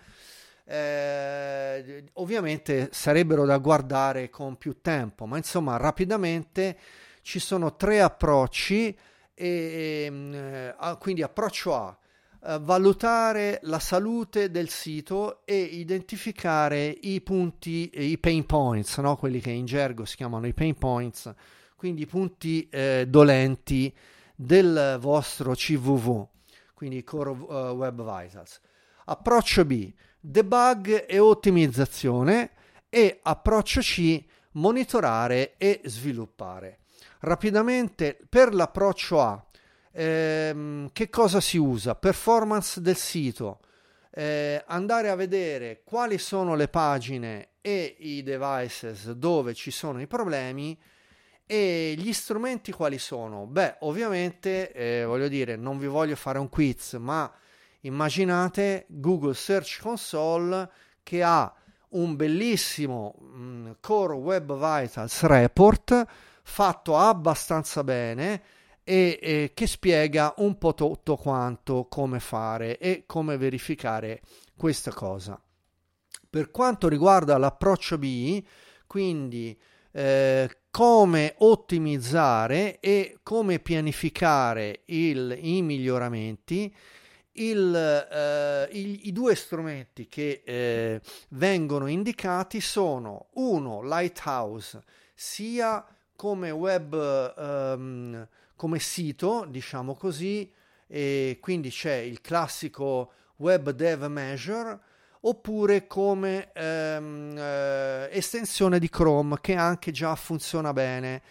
eh, 0.63 2.06
ovviamente 2.13 2.88
sarebbero 2.93 3.45
da 3.45 3.58
guardare 3.58 4.29
con 4.29 4.58
più 4.58 4.79
tempo, 4.79 5.25
ma 5.25 5.36
insomma 5.36 5.75
rapidamente 5.75 6.77
ci 7.23 7.39
sono 7.39 7.75
tre 7.75 8.01
approcci 8.01 8.95
e, 9.33 10.12
eh, 10.12 10.97
quindi 10.99 11.23
approccio 11.23 11.73
A, 11.73 11.97
eh, 12.45 12.59
valutare 12.59 13.59
la 13.63 13.79
salute 13.79 14.51
del 14.51 14.67
sito 14.67 15.45
e 15.45 15.57
identificare 15.57 16.86
i 16.88 17.21
punti, 17.21 17.89
i 17.93 18.17
pain 18.17 18.45
points, 18.45 18.97
no? 18.97 19.15
quelli 19.15 19.39
che 19.39 19.49
in 19.49 19.65
gergo 19.65 20.03
si 20.03 20.17
chiamano 20.17 20.45
i 20.45 20.53
pain 20.53 20.75
points, 20.75 21.33
quindi 21.75 22.01
i 22.01 22.05
punti 22.05 22.67
eh, 22.69 23.05
dolenti 23.07 23.93
del 24.36 24.97
vostro 24.99 25.53
CVV, 25.53 26.27
quindi 26.73 27.03
Core 27.03 27.29
uh, 27.29 27.53
Web 27.75 28.01
Vitals. 28.01 28.59
Approccio 29.05 29.63
B, 29.63 29.93
debug 30.19 31.05
e 31.07 31.19
ottimizzazione 31.19 32.51
e 32.89 33.19
approccio 33.21 33.79
C, 33.79 34.21
monitorare 34.51 35.55
e 35.57 35.81
sviluppare. 35.86 36.82
Rapidamente 37.25 38.19
per 38.27 38.53
l'approccio 38.53 39.21
A, 39.21 39.45
ehm, 39.93 40.89
che 40.91 41.09
cosa 41.09 41.39
si 41.39 41.55
usa? 41.57 41.95
Performance 41.95 42.81
del 42.81 42.97
sito, 42.97 43.62
eh, 44.12 44.62
andare 44.67 45.09
a 45.09 45.15
vedere 45.15 45.83
quali 45.86 46.17
sono 46.17 46.53
le 46.55 46.67
pagine 46.67 47.51
e 47.62 47.95
i 47.99 48.23
devices 48.23 49.12
dove 49.13 49.53
ci 49.53 49.71
sono 49.71 50.01
i 50.01 50.07
problemi 50.07 50.77
e 51.45 51.95
gli 51.97 52.12
strumenti 52.12 52.73
quali 52.73 52.97
sono? 52.97 53.45
Beh, 53.45 53.77
ovviamente, 53.79 54.73
eh, 54.73 55.05
voglio 55.05 55.29
dire, 55.29 55.55
non 55.55 55.77
vi 55.77 55.88
voglio 55.88 56.17
fare 56.17 56.39
un 56.39 56.49
quiz, 56.49 56.95
ma 56.95 57.33
immaginate 57.83 58.83
Google 58.89 59.33
Search 59.33 59.79
Console 59.81 60.69
che 61.01 61.23
ha 61.23 61.53
un 61.91 62.17
bellissimo 62.17 63.15
mh, 63.17 63.41
mm, 63.41 63.71
Core 63.79 64.15
Web 64.15 64.53
Vitals 64.53 65.21
report 65.21 66.05
fatto 66.43 66.97
abbastanza 66.97 67.84
bene 67.84 68.41
e, 68.84 69.17
e 69.21 69.51
che 69.53 69.65
spiega 69.65 70.34
un 70.38 70.58
po' 70.58 70.73
tutto 70.73 71.15
quanto 71.15 71.88
come 71.89 72.19
fare 72.19 72.77
e 72.77 73.03
come 73.06 73.38
verificare 73.38 74.21
questa 74.56 74.91
cosa. 74.91 75.41
Per 76.29 76.51
quanto 76.51 76.88
riguarda 76.88 77.38
l'approccio 77.38 77.97
B, 77.97 78.43
quindi 78.88 79.58
eh, 79.91 80.49
come 80.69 81.36
ottimizzare 81.38 82.79
e 82.79 83.19
come 83.23 83.60
pianificare 83.60 84.82
il, 84.86 85.38
i 85.39 85.62
miglioramenti, 85.62 86.73
il, 87.34 87.75
eh, 87.75 88.69
il, 88.71 89.08
i 89.08 89.12
due 89.12 89.36
strumenti 89.36 90.08
che 90.08 90.41
eh, 90.45 91.01
vengono 91.29 91.88
indicati 91.88 92.60
sono 92.60 93.27
uno 93.34 93.82
Lighthouse 93.84 94.82
sia 95.13 95.86
come 96.15 96.49
web 96.52 97.34
um, 97.36 98.28
come 98.56 98.80
sito, 98.80 99.45
diciamo 99.49 99.93
così, 99.95 100.52
e 100.88 101.38
quindi 101.41 101.69
c'è 101.69 101.95
il 101.95 102.21
classico 102.21 103.12
Web 103.38 103.71
Dev 103.71 104.06
Measure 104.06 104.80
oppure 105.26 105.88
come 105.88 106.52
ehm, 106.54 107.36
eh, 107.38 108.10
estensione 108.12 108.80
di 108.80 108.89
Chrome 108.89 109.38
che 109.41 109.56
anche 109.56 109.91
già 109.91 110.15
funziona 110.15 110.73
bene. 110.73 111.21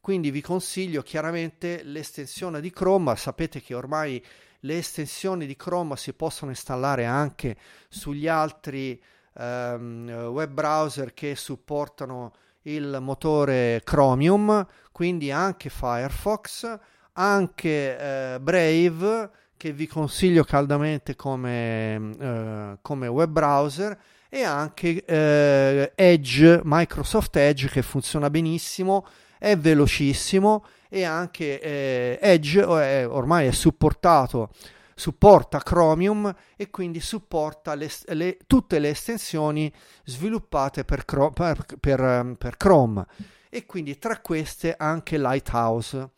Quindi 0.00 0.30
vi 0.30 0.40
consiglio 0.40 1.02
chiaramente 1.02 1.82
l'estensione 1.84 2.60
di 2.60 2.70
Chrome, 2.70 3.14
sapete 3.16 3.62
che 3.62 3.74
ormai 3.74 4.22
le 4.60 4.76
estensioni 4.76 5.46
di 5.46 5.54
Chrome 5.54 5.96
si 5.96 6.12
possono 6.12 6.50
installare 6.50 7.04
anche 7.04 7.56
sugli 7.88 8.26
altri 8.26 9.00
ehm, 9.34 10.28
web 10.30 10.50
browser 10.50 11.14
che 11.14 11.36
supportano 11.36 12.34
il 12.62 12.98
motore 13.00 13.80
Chromium, 13.84 14.66
quindi 14.92 15.30
anche 15.30 15.68
Firefox, 15.68 16.78
anche 17.14 17.98
eh, 18.34 18.40
Brave 18.40 19.30
che 19.56 19.72
vi 19.72 19.86
consiglio 19.86 20.44
caldamente 20.44 21.14
come, 21.14 22.10
eh, 22.18 22.78
come 22.82 23.06
web 23.06 23.30
browser 23.30 23.96
e 24.28 24.42
anche 24.42 25.04
eh, 25.04 25.92
Edge, 25.94 26.60
Microsoft 26.64 27.36
Edge 27.36 27.68
che 27.68 27.82
funziona 27.82 28.28
benissimo, 28.30 29.06
è 29.38 29.56
velocissimo 29.56 30.64
e 30.88 31.04
anche 31.04 31.60
eh, 31.60 32.18
Edge 32.20 32.60
eh, 32.60 33.04
ormai 33.04 33.46
è 33.46 33.52
supportato 33.52 34.50
supporta 34.94 35.60
Chromium 35.60 36.34
e 36.56 36.70
quindi 36.70 37.00
supporta 37.00 37.74
le, 37.74 37.90
le, 38.08 38.38
tutte 38.46 38.78
le 38.78 38.90
estensioni 38.90 39.72
sviluppate 40.04 40.84
per, 40.84 41.04
per, 41.04 41.64
per, 41.80 42.00
ehm, 42.00 42.34
per, 42.34 42.56
Chrome 42.56 43.06
e 43.48 43.66
quindi 43.66 43.98
tra 43.98 44.20
queste 44.20 44.74
anche 44.76 45.18
Lighthouse. 45.18 46.10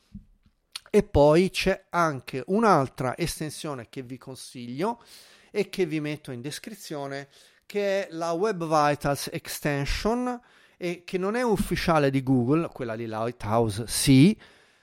E 0.91 1.03
poi 1.03 1.51
c'è 1.51 1.87
anche 1.91 2.45
un'altra 2.47 3.17
estensione 3.17 3.89
che 3.89 4.03
vi 4.03 4.17
consiglio 4.17 5.03
e 5.51 5.69
che 5.69 5.87
vi 5.87 6.01
metto 6.01 6.31
in 6.31 6.41
descrizione 6.41 7.29
che 7.67 8.07
è 8.07 8.09
la 8.13 8.33
Web 8.33 8.63
Vitals 8.63 9.29
Extension 9.33 10.41
e 10.77 11.03
che 11.05 11.19
non 11.19 11.35
è 11.35 11.43
ufficiale 11.43 12.11
di 12.11 12.23
Google, 12.23 12.69
quella 12.73 12.97
di 12.97 13.07
Lighthouse 13.07 13.87
sì, 13.87 14.39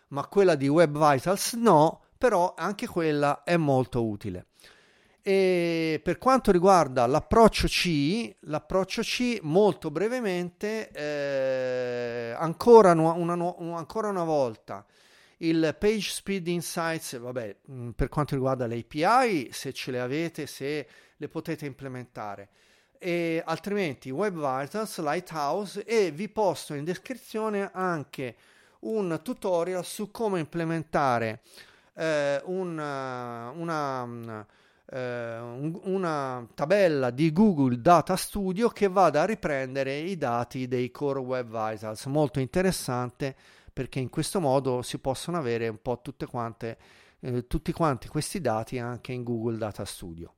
ma 0.10 0.26
quella 0.28 0.56
di 0.56 0.68
Web 0.68 0.98
Vitals 0.98 1.54
no, 1.54 2.01
però 2.22 2.54
anche 2.56 2.86
quella 2.86 3.42
è 3.44 3.58
molto 3.58 4.06
utile. 4.06 4.46
E 5.24 6.00
per 6.04 6.20
quanto 6.20 6.52
riguarda 6.52 7.08
l'approccio 7.08 7.66
C, 7.66 8.36
l'approccio 8.42 9.02
C 9.02 9.40
molto 9.42 9.90
brevemente, 9.90 10.92
eh, 10.92 12.36
ancora, 12.38 12.92
una, 12.92 13.14
una, 13.14 13.76
ancora 13.76 14.10
una 14.10 14.24
volta, 14.24 14.86
il 15.38 15.76
Page 15.80 16.12
Speed 16.12 16.48
Insights, 16.48 17.18
vabbè, 17.18 17.58
mm, 17.72 17.90
per 17.92 18.10
quanto 18.10 18.36
riguarda 18.36 18.68
le 18.68 18.78
API, 18.78 19.50
se 19.52 19.74
ce 19.74 19.90
le 19.90 20.00
avete, 20.00 20.46
se 20.46 20.88
le 21.18 21.28
potete 21.28 21.66
implementare. 21.66 22.50
E 23.00 23.42
altrimenti 23.44 24.12
Web 24.12 24.36
Vitals, 24.36 25.00
Lighthouse 25.00 25.84
e 25.86 26.12
vi 26.12 26.30
posto 26.30 26.76
in 26.76 26.84
descrizione 26.84 27.72
anche 27.74 28.36
un 28.82 29.20
tutorial 29.24 29.84
su 29.84 30.12
come 30.12 30.40
implementare 30.40 31.42
eh, 32.02 32.42
una, 32.46 33.52
una, 33.56 34.46
eh, 34.92 35.40
una, 35.84 36.48
tabella 36.56 37.12
di 37.12 37.32
Google 37.32 37.80
Data 37.80 38.16
Studio 38.16 38.70
che 38.70 38.88
vada 38.88 39.22
a 39.22 39.26
riprendere 39.26 39.98
i 39.98 40.18
dati 40.18 40.68
dei 40.68 40.90
Core 40.90 41.20
Web 41.20 41.46
Vitals. 41.46 42.06
Molto 42.08 42.40
interessante 42.40 43.36
perché 43.72 44.00
in 44.00 44.10
questo 44.10 44.40
modo 44.40 44.82
si 44.82 44.98
possono 44.98 45.38
avere 45.38 45.68
un 45.68 45.80
po' 45.80 46.02
tutte 46.02 46.26
quante, 46.26 46.78
eh, 47.20 47.46
tutti 47.46 47.72
quanti 47.72 48.08
questi 48.08 48.42
dati 48.42 48.80
anche 48.80 49.12
in 49.12 49.24
Google 49.24 49.58
Data 49.58 49.86
Studio. 49.86 50.34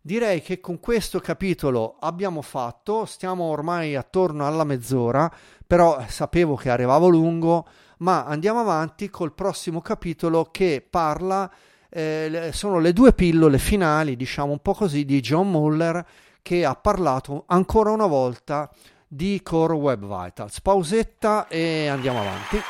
Direi 0.00 0.42
che 0.42 0.58
con 0.58 0.80
questo 0.80 1.20
capitolo 1.20 1.96
abbiamo 2.00 2.42
fatto, 2.42 3.04
stiamo 3.04 3.44
ormai 3.44 3.94
attorno 3.94 4.46
alla 4.46 4.64
mezz'ora, 4.64 5.30
però 5.64 6.04
sapevo 6.08 6.56
che 6.56 6.70
arrivavo 6.70 7.08
lungo, 7.08 7.66
ma 7.98 8.24
andiamo 8.24 8.60
avanti 8.60 9.10
col 9.10 9.32
prossimo 9.32 9.80
capitolo 9.80 10.48
che 10.50 10.86
parla 10.88 11.50
eh, 11.90 12.50
sono 12.52 12.78
le 12.78 12.92
due 12.92 13.12
pillole 13.12 13.58
finali, 13.58 14.16
diciamo 14.16 14.52
un 14.52 14.60
po' 14.60 14.74
così, 14.74 15.04
di 15.04 15.20
John 15.20 15.50
Muller 15.50 16.04
che 16.42 16.64
ha 16.64 16.74
parlato 16.74 17.44
ancora 17.46 17.90
una 17.90 18.06
volta 18.06 18.70
di 19.06 19.40
Core 19.42 19.74
Web 19.74 20.00
Vitals. 20.02 20.60
Pausetta 20.60 21.48
e 21.48 21.88
andiamo 21.88 22.20
avanti. 22.20 22.60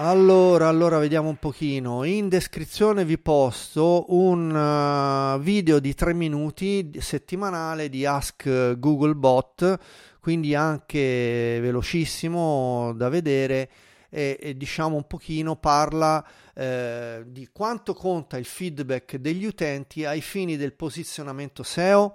Allora, 0.00 0.68
allora 0.68 0.98
vediamo 0.98 1.28
un 1.28 1.38
pochino. 1.38 2.04
In 2.04 2.28
descrizione 2.28 3.04
vi 3.04 3.18
posto 3.18 4.04
un 4.10 4.54
uh, 4.54 5.40
video 5.40 5.80
di 5.80 5.92
3 5.92 6.14
minuti 6.14 6.92
settimanale 7.00 7.88
di 7.88 8.06
Ask 8.06 8.78
Google 8.78 9.16
Bot, 9.16 9.76
quindi 10.20 10.54
anche 10.54 11.58
velocissimo 11.60 12.92
da 12.94 13.08
vedere 13.08 13.68
e, 14.08 14.38
e 14.40 14.56
diciamo 14.56 14.94
un 14.94 15.08
pochino 15.08 15.56
parla 15.56 16.24
eh, 16.54 17.24
di 17.26 17.48
quanto 17.50 17.92
conta 17.92 18.38
il 18.38 18.44
feedback 18.44 19.16
degli 19.16 19.46
utenti 19.46 20.04
ai 20.04 20.20
fini 20.20 20.56
del 20.56 20.74
posizionamento 20.74 21.64
SEO 21.64 22.14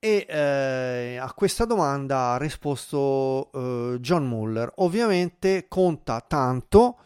e 0.00 0.26
eh, 0.28 1.16
a 1.16 1.32
questa 1.32 1.64
domanda 1.64 2.32
ha 2.32 2.38
risposto 2.38 3.50
eh, 3.52 3.98
John 4.00 4.26
Muller. 4.26 4.70
Ovviamente 4.76 5.66
conta 5.68 6.20
tanto. 6.20 6.98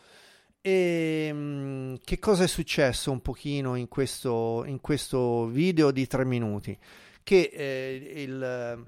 E 0.60 1.32
mh, 1.32 1.36
mm, 1.36 1.94
che 2.04 2.18
cosa 2.18 2.44
è 2.44 2.46
successo 2.46 3.10
un 3.10 3.20
pochino 3.20 3.74
in 3.76 3.88
questo, 3.88 4.64
in 4.66 4.80
questo 4.80 5.46
video 5.46 5.90
di 5.90 6.06
tre 6.06 6.24
minuti? 6.24 6.78
Che 7.22 7.50
eh, 7.52 8.12
il, 8.16 8.84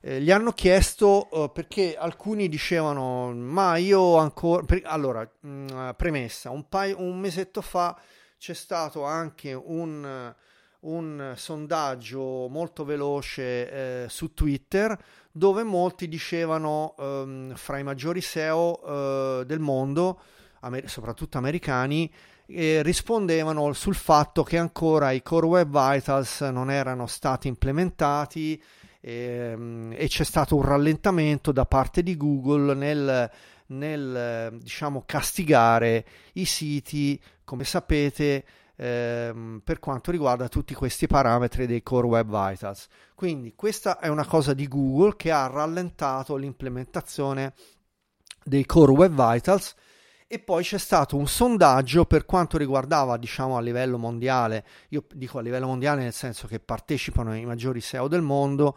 eh, 0.00 0.20
gli 0.20 0.30
hanno 0.30 0.52
chiesto 0.52 1.28
uh, 1.30 1.52
perché 1.52 1.96
alcuni 1.96 2.48
dicevano 2.48 3.32
ma 3.34 3.76
io 3.76 4.16
ancora 4.16 4.64
per, 4.64 4.82
allora 4.84 5.28
mh, 5.40 5.48
mm, 5.48 5.90
premessa 5.96 6.50
un, 6.50 6.68
paio, 6.68 7.00
un 7.00 7.18
mesetto 7.18 7.60
fa 7.62 7.98
c'è 8.38 8.54
stato 8.54 9.04
anche 9.04 9.52
un 9.52 10.34
un 10.80 11.32
sondaggio 11.36 12.48
molto 12.48 12.84
veloce 12.84 14.04
eh, 14.04 14.08
su 14.08 14.32
Twitter 14.32 14.96
dove 15.32 15.62
molti 15.62 16.08
dicevano 16.08 16.94
ehm, 16.98 17.54
fra 17.54 17.78
i 17.78 17.82
maggiori 17.82 18.20
SEO 18.20 19.40
eh, 19.40 19.46
del 19.46 19.60
mondo, 19.60 20.20
amer- 20.60 20.88
soprattutto 20.88 21.38
americani, 21.38 22.12
eh, 22.46 22.82
rispondevano 22.82 23.72
sul 23.72 23.94
fatto 23.94 24.42
che 24.42 24.58
ancora 24.58 25.10
i 25.10 25.22
Core 25.22 25.46
Web 25.46 25.68
Vitals 25.68 26.40
non 26.40 26.70
erano 26.70 27.06
stati 27.06 27.46
implementati 27.46 28.60
ehm, 29.00 29.94
e 29.96 30.08
c'è 30.08 30.24
stato 30.24 30.56
un 30.56 30.62
rallentamento 30.62 31.52
da 31.52 31.66
parte 31.66 32.02
di 32.02 32.16
Google 32.16 32.74
nel, 32.74 33.30
nel 33.66 34.56
diciamo, 34.60 35.04
castigare 35.06 36.04
i 36.34 36.44
siti, 36.44 37.20
come 37.44 37.64
sapete, 37.64 38.44
ehm, 38.78 39.60
per 39.64 39.80
quanto 39.80 40.10
riguarda 40.10 40.48
tutti 40.48 40.72
questi 40.72 41.06
parametri 41.06 41.66
dei 41.66 41.82
Core 41.82 42.06
Web 42.06 42.26
Vitals. 42.48 42.86
Quindi 43.14 43.54
questa 43.54 43.98
è 43.98 44.08
una 44.08 44.24
cosa 44.24 44.54
di 44.54 44.68
Google 44.68 45.16
che 45.16 45.32
ha 45.32 45.46
rallentato 45.48 46.36
l'implementazione 46.36 47.52
dei 48.44 48.64
Core 48.64 48.92
Web 48.92 49.32
Vitals 49.32 49.74
e 50.30 50.38
poi 50.38 50.62
c'è 50.62 50.78
stato 50.78 51.16
un 51.16 51.26
sondaggio 51.26 52.04
per 52.04 52.24
quanto 52.24 52.58
riguardava 52.58 53.16
diciamo 53.16 53.56
a 53.56 53.60
livello 53.60 53.98
mondiale. 53.98 54.64
Io 54.90 55.04
dico 55.12 55.38
a 55.38 55.42
livello 55.42 55.66
mondiale 55.66 56.02
nel 56.02 56.12
senso 56.12 56.46
che 56.46 56.60
partecipano 56.60 57.34
i 57.34 57.44
maggiori 57.44 57.80
SEO 57.80 58.08
del 58.08 58.22
mondo. 58.22 58.76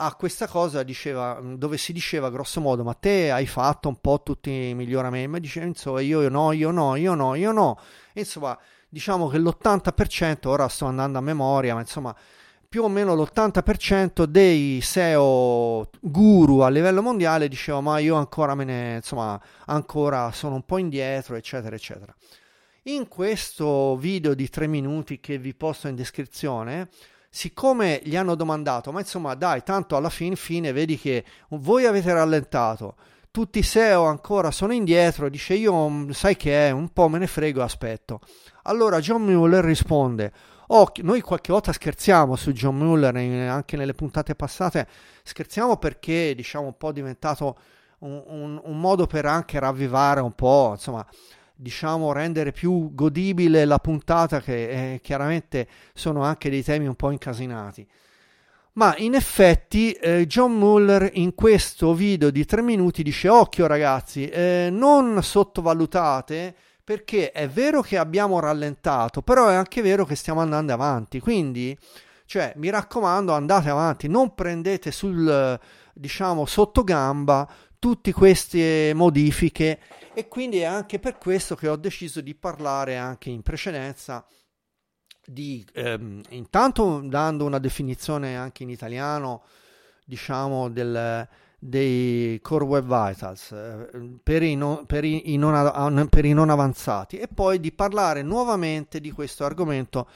A 0.00 0.14
questa 0.14 0.46
cosa 0.46 0.84
diceva, 0.84 1.40
dove 1.42 1.76
si 1.76 1.92
diceva 1.92 2.30
grosso 2.30 2.60
modo 2.60 2.84
ma 2.84 2.94
te 2.94 3.30
hai 3.32 3.46
fatto 3.46 3.88
un 3.88 4.00
po' 4.00 4.22
tutti 4.22 4.68
i 4.68 4.74
miglioramenti? 4.74 5.28
Ma 5.28 5.38
diceva 5.38 5.66
insomma 5.66 6.00
io, 6.00 6.22
io 6.22 6.28
no 6.28 6.52
io 6.52 6.70
no 6.70 6.96
io 6.96 7.14
no 7.14 7.34
io 7.34 7.52
no. 7.52 7.78
Insomma 8.14 8.58
diciamo 8.88 9.28
che 9.28 9.38
l'80%, 9.38 10.48
ora 10.48 10.68
sto 10.68 10.86
andando 10.86 11.18
a 11.18 11.22
memoria, 11.22 11.74
ma 11.74 11.80
insomma 11.80 12.14
più 12.68 12.82
o 12.82 12.88
meno 12.88 13.14
l'80% 13.14 14.24
dei 14.24 14.80
SEO 14.82 15.88
guru 16.00 16.58
a 16.58 16.68
livello 16.68 17.00
mondiale 17.00 17.48
diceva 17.48 17.80
ma 17.80 17.98
io 17.98 18.14
ancora 18.14 18.54
me 18.54 18.64
ne, 18.64 18.94
insomma, 18.96 19.40
ancora 19.66 20.30
sono 20.32 20.56
un 20.56 20.64
po' 20.64 20.76
indietro, 20.76 21.36
eccetera, 21.36 21.74
eccetera. 21.74 22.14
In 22.84 23.08
questo 23.08 23.96
video 23.96 24.34
di 24.34 24.48
tre 24.50 24.66
minuti 24.66 25.18
che 25.18 25.38
vi 25.38 25.54
posto 25.54 25.88
in 25.88 25.94
descrizione, 25.94 26.88
siccome 27.30 28.00
gli 28.04 28.16
hanno 28.16 28.34
domandato, 28.34 28.92
ma 28.92 29.00
insomma 29.00 29.34
dai, 29.34 29.62
tanto 29.62 29.96
alla 29.96 30.10
fin 30.10 30.36
fine 30.36 30.72
vedi 30.72 30.98
che 30.98 31.24
voi 31.50 31.86
avete 31.86 32.12
rallentato, 32.12 32.96
tutti 33.30 33.60
i 33.60 33.62
SEO 33.62 34.04
ancora 34.04 34.50
sono 34.50 34.72
indietro, 34.72 35.28
dice 35.28 35.54
io 35.54 36.12
sai 36.12 36.36
che 36.36 36.68
è, 36.68 36.70
un 36.70 36.88
po' 36.88 37.08
me 37.08 37.18
ne 37.18 37.26
frego, 37.26 37.62
aspetto. 37.62 38.20
Allora 38.68 39.00
John 39.00 39.22
Mueller 39.22 39.64
risponde, 39.64 40.30
oh, 40.68 40.92
noi 40.96 41.22
qualche 41.22 41.52
volta 41.52 41.72
scherziamo 41.72 42.36
su 42.36 42.52
John 42.52 42.76
Mueller, 42.76 43.16
anche 43.48 43.78
nelle 43.78 43.94
puntate 43.94 44.34
passate, 44.34 44.86
scherziamo 45.22 45.78
perché 45.78 46.34
diciamo 46.34 46.66
un 46.66 46.76
po' 46.76 46.92
diventato 46.92 47.58
un, 48.00 48.22
un, 48.26 48.60
un 48.62 48.78
modo 48.78 49.06
per 49.06 49.24
anche 49.24 49.58
ravvivare 49.58 50.20
un 50.20 50.34
po', 50.34 50.72
insomma, 50.72 51.04
diciamo 51.54 52.12
rendere 52.12 52.52
più 52.52 52.94
godibile 52.94 53.64
la 53.64 53.78
puntata 53.78 54.42
che 54.42 54.94
eh, 54.94 55.00
chiaramente 55.00 55.66
sono 55.94 56.22
anche 56.22 56.50
dei 56.50 56.62
temi 56.62 56.86
un 56.86 56.94
po' 56.94 57.10
incasinati. 57.10 57.88
Ma 58.74 58.94
in 58.98 59.14
effetti 59.14 59.92
eh, 59.92 60.26
John 60.26 60.52
Muller 60.52 61.08
in 61.14 61.34
questo 61.34 61.94
video 61.94 62.28
di 62.28 62.44
tre 62.44 62.60
minuti 62.60 63.02
dice 63.02 63.30
occhio 63.30 63.66
ragazzi, 63.66 64.28
eh, 64.28 64.68
non 64.70 65.22
sottovalutate 65.22 66.54
perché 66.88 67.32
è 67.32 67.46
vero 67.46 67.82
che 67.82 67.98
abbiamo 67.98 68.40
rallentato, 68.40 69.20
però 69.20 69.48
è 69.48 69.54
anche 69.54 69.82
vero 69.82 70.06
che 70.06 70.14
stiamo 70.14 70.40
andando 70.40 70.72
avanti. 70.72 71.20
Quindi, 71.20 71.78
cioè, 72.24 72.54
mi 72.56 72.70
raccomando, 72.70 73.34
andate 73.34 73.68
avanti, 73.68 74.08
non 74.08 74.34
prendete 74.34 74.90
sul, 74.90 75.60
diciamo, 75.92 76.46
sotto 76.46 76.84
gamba 76.84 77.46
tutte 77.78 78.10
queste 78.14 78.92
modifiche 78.94 79.80
e 80.14 80.28
quindi 80.28 80.60
è 80.60 80.64
anche 80.64 80.98
per 80.98 81.18
questo 81.18 81.56
che 81.56 81.68
ho 81.68 81.76
deciso 81.76 82.22
di 82.22 82.34
parlare 82.34 82.96
anche 82.96 83.28
in 83.28 83.42
precedenza 83.42 84.26
di 85.26 85.62
ehm, 85.74 86.22
intanto 86.30 87.02
dando 87.04 87.44
una 87.44 87.58
definizione 87.58 88.34
anche 88.34 88.62
in 88.62 88.70
italiano 88.70 89.42
diciamo 90.06 90.70
del 90.70 91.28
dei 91.58 92.38
Core 92.40 92.64
Web 92.64 92.84
Vitals 92.84 93.50
eh, 93.50 93.88
per, 94.22 94.42
i 94.42 94.54
non, 94.54 94.86
per, 94.86 95.04
i, 95.04 95.36
non, 95.36 96.06
per 96.08 96.24
i 96.24 96.32
non 96.32 96.50
avanzati 96.50 97.18
e 97.18 97.26
poi 97.26 97.58
di 97.58 97.72
parlare 97.72 98.22
nuovamente 98.22 99.00
di 99.00 99.10
questo 99.10 99.44
argomento 99.44 100.08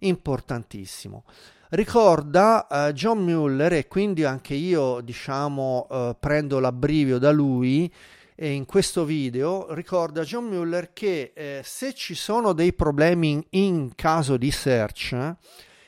importantissimo. 0.00 1.24
Ricorda 1.70 2.66
uh, 2.68 2.92
John 2.92 3.18
Mueller 3.18 3.74
e 3.74 3.88
quindi 3.88 4.24
anche 4.24 4.54
io 4.54 5.00
diciamo 5.02 5.86
uh, 5.88 6.16
prendo 6.18 6.58
l'abbrivio 6.60 7.18
da 7.18 7.30
lui 7.30 7.92
e 8.34 8.52
in 8.52 8.64
questo 8.64 9.04
video 9.04 9.74
ricorda 9.74 10.22
John 10.22 10.44
Mueller 10.46 10.92
che 10.92 11.32
eh, 11.34 11.60
se 11.64 11.92
ci 11.92 12.14
sono 12.14 12.54
dei 12.54 12.72
problemi 12.72 13.32
in, 13.32 13.44
in 13.50 13.94
caso 13.94 14.36
di 14.36 14.50
search 14.50 15.12
eh, 15.12 15.36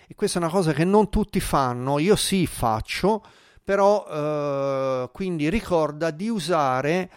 e 0.07 0.14
questa 0.14 0.38
è 0.38 0.42
una 0.42 0.51
cosa 0.51 0.73
che 0.73 0.85
non 0.85 1.09
tutti 1.09 1.40
fanno, 1.40 1.99
io 1.99 2.16
sì 2.16 2.46
faccio 2.46 3.23
però 3.70 4.04
eh, 4.11 5.11
quindi 5.12 5.48
ricorda 5.48 6.11
di 6.11 6.28
usare 6.28 7.09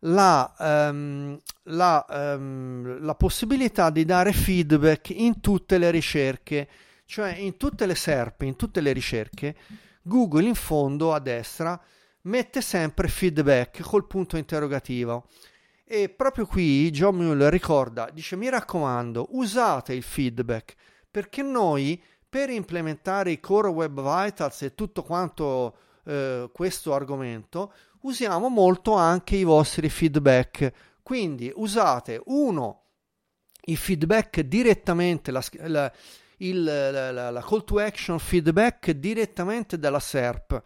la, 0.00 0.54
um, 0.58 1.40
la, 1.62 2.04
um, 2.36 3.02
la, 3.02 3.14
possibilità 3.14 3.88
di 3.88 4.04
dare 4.04 4.34
feedback 4.34 5.08
in 5.08 5.40
tutte 5.40 5.78
le 5.78 5.90
ricerche, 5.90 6.68
cioè 7.06 7.34
in 7.36 7.56
tutte 7.56 7.86
le 7.86 7.94
SERP, 7.94 8.42
in 8.42 8.56
tutte 8.56 8.82
le 8.82 8.92
ricerche, 8.92 9.56
Google 10.02 10.48
in 10.48 10.54
fondo 10.54 11.14
a 11.14 11.18
destra 11.18 11.80
mette 12.24 12.60
sempre 12.60 13.08
feedback 13.08 13.80
col 13.80 14.06
punto 14.06 14.36
interrogativo. 14.36 15.28
E 15.82 16.10
proprio 16.10 16.44
qui 16.44 16.90
John 16.90 17.16
Mueller 17.16 17.50
ricorda, 17.50 18.10
dice 18.12 18.36
mi 18.36 18.50
raccomando, 18.50 19.28
usate 19.30 19.94
il 19.94 20.02
feedback 20.02 20.74
perché 21.10 21.40
noi 21.40 21.98
per 22.28 22.50
implementare 22.50 23.30
i 23.30 23.40
Core 23.40 23.68
Web 23.68 23.94
Vitals 23.94 24.60
e 24.60 24.74
tutto 24.74 25.02
quanto 25.02 25.76
eh, 26.04 26.50
questo 26.52 26.94
argomento, 26.94 27.72
usiamo 28.02 28.48
molto 28.48 28.94
anche 28.94 29.36
i 29.36 29.44
vostri 29.44 29.88
feedback. 29.88 30.72
Quindi 31.02 31.52
usate 31.54 32.20
uno 32.26 32.80
i 33.66 33.76
feedback 33.76 34.40
direttamente, 34.40 35.30
la, 35.30 35.44
la, 35.66 35.92
il, 36.38 36.62
la, 36.64 37.30
la 37.30 37.42
call 37.42 37.64
to 37.64 37.78
action 37.78 38.18
feedback 38.18 38.90
direttamente 38.90 39.78
dalla 39.78 40.00
SERP. 40.00 40.62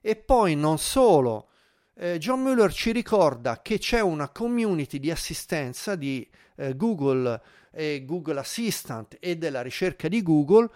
E 0.00 0.16
poi 0.16 0.54
non 0.54 0.78
solo, 0.78 1.48
eh, 1.94 2.18
John 2.18 2.40
Mueller 2.40 2.72
ci 2.72 2.92
ricorda 2.92 3.60
che 3.60 3.78
c'è 3.78 4.00
una 4.00 4.28
community 4.28 5.00
di 5.00 5.10
assistenza 5.10 5.96
di 5.96 6.28
eh, 6.56 6.76
Google 6.76 7.40
e 7.72 8.04
Google 8.04 8.38
Assistant 8.40 9.16
e 9.20 9.36
della 9.36 9.62
ricerca 9.62 10.08
di 10.08 10.22
Google, 10.22 10.70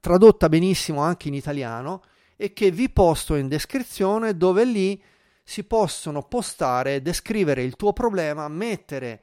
tradotta 0.00 0.48
benissimo 0.48 1.00
anche 1.00 1.28
in 1.28 1.34
italiano, 1.34 2.02
e 2.42 2.54
che 2.54 2.70
vi 2.70 2.88
posto 2.88 3.34
in 3.34 3.48
descrizione 3.48 4.34
dove 4.34 4.64
lì 4.64 4.98
si 5.42 5.62
possono 5.64 6.22
postare, 6.22 7.02
descrivere 7.02 7.62
il 7.62 7.76
tuo 7.76 7.92
problema, 7.92 8.48
mettere 8.48 9.20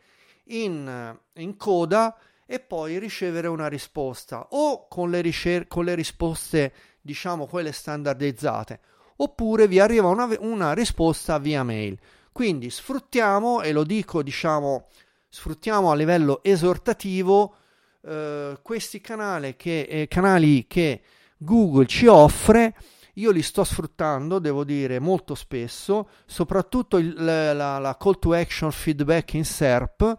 in, 0.50 1.18
in 1.34 1.58
coda 1.58 2.16
e 2.46 2.60
poi 2.60 3.00
ricevere 3.00 3.48
una 3.48 3.68
risposta 3.70 4.50
o 4.52 4.88
con 4.88 5.10
le, 5.10 5.22
ricer- 5.22 5.68
con 5.68 5.86
le 5.86 5.96
risposte 5.96 6.72
diciamo 7.02 7.48
quelle 7.48 7.72
standardizzate 7.72 8.80
oppure 9.16 9.68
vi 9.68 9.80
arriva 9.80 10.10
una, 10.10 10.30
una 10.42 10.74
risposta 10.74 11.40
via 11.40 11.64
mail. 11.64 11.98
Quindi 12.32 12.70
sfruttiamo 12.70 13.64
e 13.64 13.72
lo 13.72 13.84
dico 13.84 14.22
diciamo 14.22 14.90
sfruttiamo 15.28 15.90
a 15.90 15.96
livello 15.96 16.44
esortativo 16.44 17.56
eh, 18.04 18.60
questi 18.62 19.02
canali 19.02 19.56
che, 19.56 19.88
eh, 19.90 20.08
canali 20.08 20.68
che 20.68 21.02
Google 21.36 21.88
ci 21.88 22.06
offre 22.06 22.76
io 23.18 23.32
li 23.32 23.42
sto 23.42 23.64
sfruttando, 23.64 24.40
devo 24.40 24.64
dire, 24.64 25.00
molto 25.00 25.36
spesso, 25.36 26.10
soprattutto 26.26 26.98
il, 26.98 27.14
la, 27.16 27.80
la, 27.80 27.98
call 27.98 28.20
to 28.20 28.34
action 28.34 28.72
feedback 28.72 29.34
in 29.34 29.46
SERP, 29.46 30.18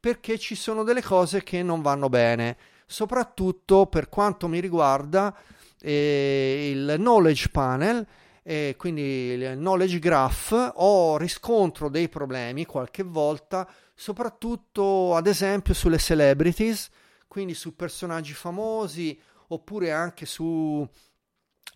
perché 0.00 0.38
ci 0.38 0.54
sono 0.54 0.82
delle 0.82 1.02
cose 1.02 1.42
che 1.42 1.62
non 1.62 1.82
vanno 1.82 2.08
bene, 2.08 2.56
soprattutto 2.86 3.86
per 3.86 4.08
quanto 4.08 4.48
mi 4.48 4.60
riguarda 4.60 5.36
eh, 5.80 6.70
il 6.72 6.94
knowledge 6.96 7.50
panel, 7.50 8.06
eh, 8.42 8.74
quindi 8.78 9.02
il 9.02 9.56
knowledge 9.56 9.98
graph, 9.98 10.72
ho 10.76 11.18
riscontro 11.18 11.90
dei 11.90 12.08
problemi 12.08 12.64
qualche 12.64 13.02
volta, 13.02 13.68
soprattutto 13.94 15.14
ad 15.14 15.26
esempio 15.26 15.74
sulle 15.74 15.98
celebrities, 15.98 16.88
quindi 17.26 17.52
su 17.52 17.76
personaggi 17.76 18.32
famosi 18.32 19.20
oppure 19.48 19.92
anche 19.92 20.24
su 20.24 20.86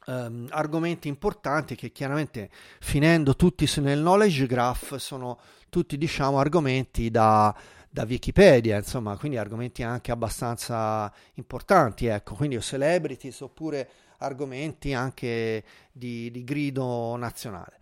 Um, 0.05 0.49
argomenti 0.51 1.07
importanti 1.07 1.77
che 1.77 1.93
chiaramente 1.93 2.51
finendo 2.81 3.37
tutti 3.37 3.71
nel 3.81 4.01
knowledge 4.01 4.47
graph 4.47 4.97
sono 4.97 5.39
tutti 5.69 5.97
diciamo 5.97 6.41
argomenti 6.41 7.09
da, 7.09 7.55
da 7.89 8.03
Wikipedia 8.03 8.79
insomma 8.79 9.17
quindi 9.17 9.37
argomenti 9.37 9.85
anche 9.85 10.11
abbastanza 10.11 11.13
importanti 11.35 12.07
ecco. 12.07 12.35
Quindi 12.35 12.57
o 12.57 12.61
celebrities 12.61 13.41
oppure 13.43 13.89
argomenti 14.19 14.93
anche 14.93 15.63
di, 15.93 16.31
di 16.31 16.43
grido 16.43 17.15
nazionale. 17.17 17.79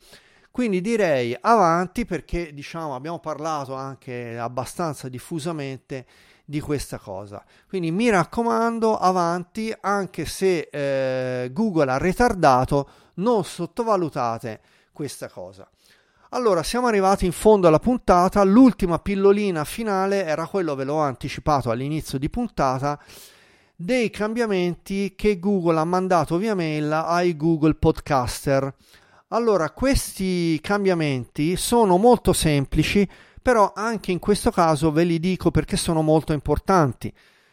Quindi 0.51 0.81
direi 0.81 1.37
avanti 1.41 2.05
perché 2.05 2.53
diciamo 2.53 2.95
abbiamo 2.95 3.21
parlato 3.21 3.75
anche 3.75 4.37
abbastanza 4.37 5.09
diffusamente 5.09 6.05
di 6.51 6.61
questa 6.61 6.99
cosa. 6.99 7.45
Quindi 7.69 7.93
mi 7.93 8.11
raccomando, 8.11 8.99
avanti, 8.99 9.73
anche 9.81 10.27
se 10.27 10.69
eh, 10.69 11.53
Google 11.53 11.93
ha 11.93 11.97
ritardato, 11.97 12.89
non 13.15 13.45
sottovalutate 13.45 14.61
questa 14.93 15.29
cosa. 15.29 15.69
Allora, 16.31 16.65
siamo 16.65 16.89
arrivati 16.89 17.25
in 17.25 17.31
fondo 17.31 17.69
alla 17.69 17.79
puntata, 17.79 18.43
l'ultima 18.43 18.99
pillolina 18.99 19.63
finale 19.63 20.25
era 20.25 20.49
quello, 20.49 20.75
ve 20.75 20.83
l'ho 20.83 20.99
anticipato 20.99 21.71
all'inizio 21.71 22.19
di 22.19 22.29
puntata, 22.29 23.01
dei 23.77 24.11
cambiamenti 24.11 25.15
che 25.15 25.39
Google 25.39 25.79
ha 25.79 25.85
mandato 25.85 26.37
via 26.37 26.57
mail 26.57 26.91
ai 26.93 27.37
Google 27.37 27.75
Podcaster. 27.75 28.75
Allora, 29.29 29.71
questi 29.71 30.61
cambiamenti 30.61 31.57
sono 31.57 31.97
molto 31.97 32.33
semplici, 32.33 33.09
però 33.43 33.73
anche 33.75 34.13
in 34.13 34.19
questo 34.19 34.51
caso 34.51 34.93
ve 34.93 35.05
li 35.05 35.19
dico 35.19 35.51
perché 35.51 35.77
sono 35.77 36.03
molto 36.03 36.33
importanti. 36.33 37.13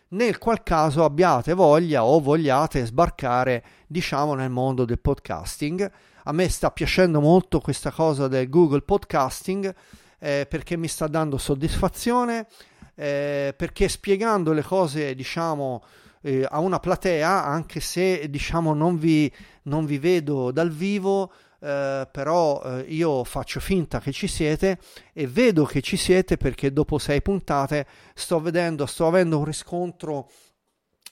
Nel 0.10 0.38
qual 0.38 0.64
caso 0.64 1.04
abbiate 1.04 1.54
voglia 1.54 2.06
o 2.06 2.20
vogliate 2.20 2.86
sbarcare 2.86 3.64
diciamo 3.88 4.36
nel 4.36 4.50
mondo 4.50 4.86
del 4.86 5.00
podcasting. 5.00 5.92
A 6.24 6.32
me 6.32 6.50
sta 6.50 6.72
piacendo 6.72 7.20
molto 7.20 7.60
questa 7.60 7.92
cosa 7.92 8.28
del 8.28 8.50
Google 8.50 8.82
Podcasting 8.82 9.74
eh, 10.20 10.46
perché 10.50 10.78
mi 10.78 10.88
sta 10.88 11.08
dando 11.08 11.38
soddisfazione 11.38 12.48
eh, 12.96 13.54
perché 13.56 13.88
spiegando 13.88 14.54
le 14.54 14.64
cose 14.64 15.14
diciamo 15.14 15.84
eh, 16.22 16.46
a 16.50 16.60
una 16.60 16.80
platea 16.80 17.46
anche 17.46 17.80
se 17.80 18.28
diciamo 18.30 18.74
non 18.74 18.98
vi, 18.98 19.32
non 19.64 19.86
vi 19.86 20.00
vedo 20.00 20.52
dal 20.52 20.72
vivo 20.72 21.32
eh, 21.60 22.08
però 22.12 22.62
eh, 22.62 22.82
io 22.90 23.24
faccio 23.24 23.60
finta 23.60 24.00
che 24.00 24.12
ci 24.12 24.28
siete 24.28 24.80
e 25.14 25.28
vedo 25.28 25.66
che 25.66 25.82
ci 25.82 25.98
siete 25.98 26.38
perché 26.38 26.72
dopo 26.72 27.00
sei 27.00 27.22
puntate 27.22 27.88
sto 28.14 28.40
vedendo, 28.40 28.86
sto 28.86 29.08
avendo 29.08 29.40
un 29.40 29.46
riscontro 29.46 30.30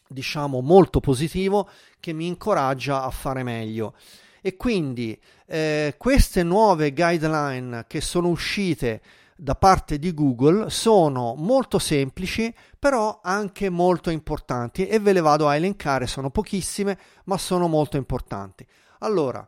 diciamo 0.07 0.61
molto 0.61 0.99
positivo 0.99 1.67
che 1.99 2.13
mi 2.13 2.27
incoraggia 2.27 3.03
a 3.03 3.09
fare 3.09 3.43
meglio. 3.43 3.95
E 4.41 4.55
quindi 4.57 5.19
eh, 5.47 5.95
queste 5.97 6.43
nuove 6.43 6.93
guideline 6.93 7.85
che 7.87 7.99
sono 7.99 8.27
uscite 8.27 9.01
da 9.35 9.55
parte 9.55 9.97
di 9.97 10.13
Google 10.13 10.69
sono 10.69 11.33
molto 11.35 11.77
semplici 11.77 12.53
però 12.77 13.19
anche 13.21 13.69
molto 13.69 14.09
importanti 14.09 14.87
e 14.87 14.99
ve 14.99 15.13
le 15.13 15.21
vado 15.21 15.47
a 15.47 15.55
elencare. 15.55 16.05
Sono 16.05 16.29
pochissime 16.29 16.97
ma 17.23 17.39
sono 17.39 17.67
molto 17.67 17.97
importanti. 17.97 18.65
Allora 18.99 19.45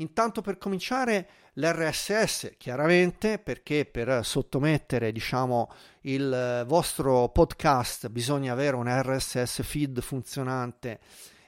Intanto 0.00 0.40
per 0.40 0.56
cominciare 0.56 1.28
l'RSS, 1.54 2.54
chiaramente, 2.56 3.38
perché 3.38 3.84
per 3.84 4.24
sottomettere 4.24 5.12
diciamo, 5.12 5.70
il 6.02 6.64
vostro 6.66 7.28
podcast 7.28 8.08
bisogna 8.08 8.52
avere 8.52 8.76
un 8.76 8.88
RSS 8.88 9.62
feed 9.62 10.00
funzionante 10.00 11.00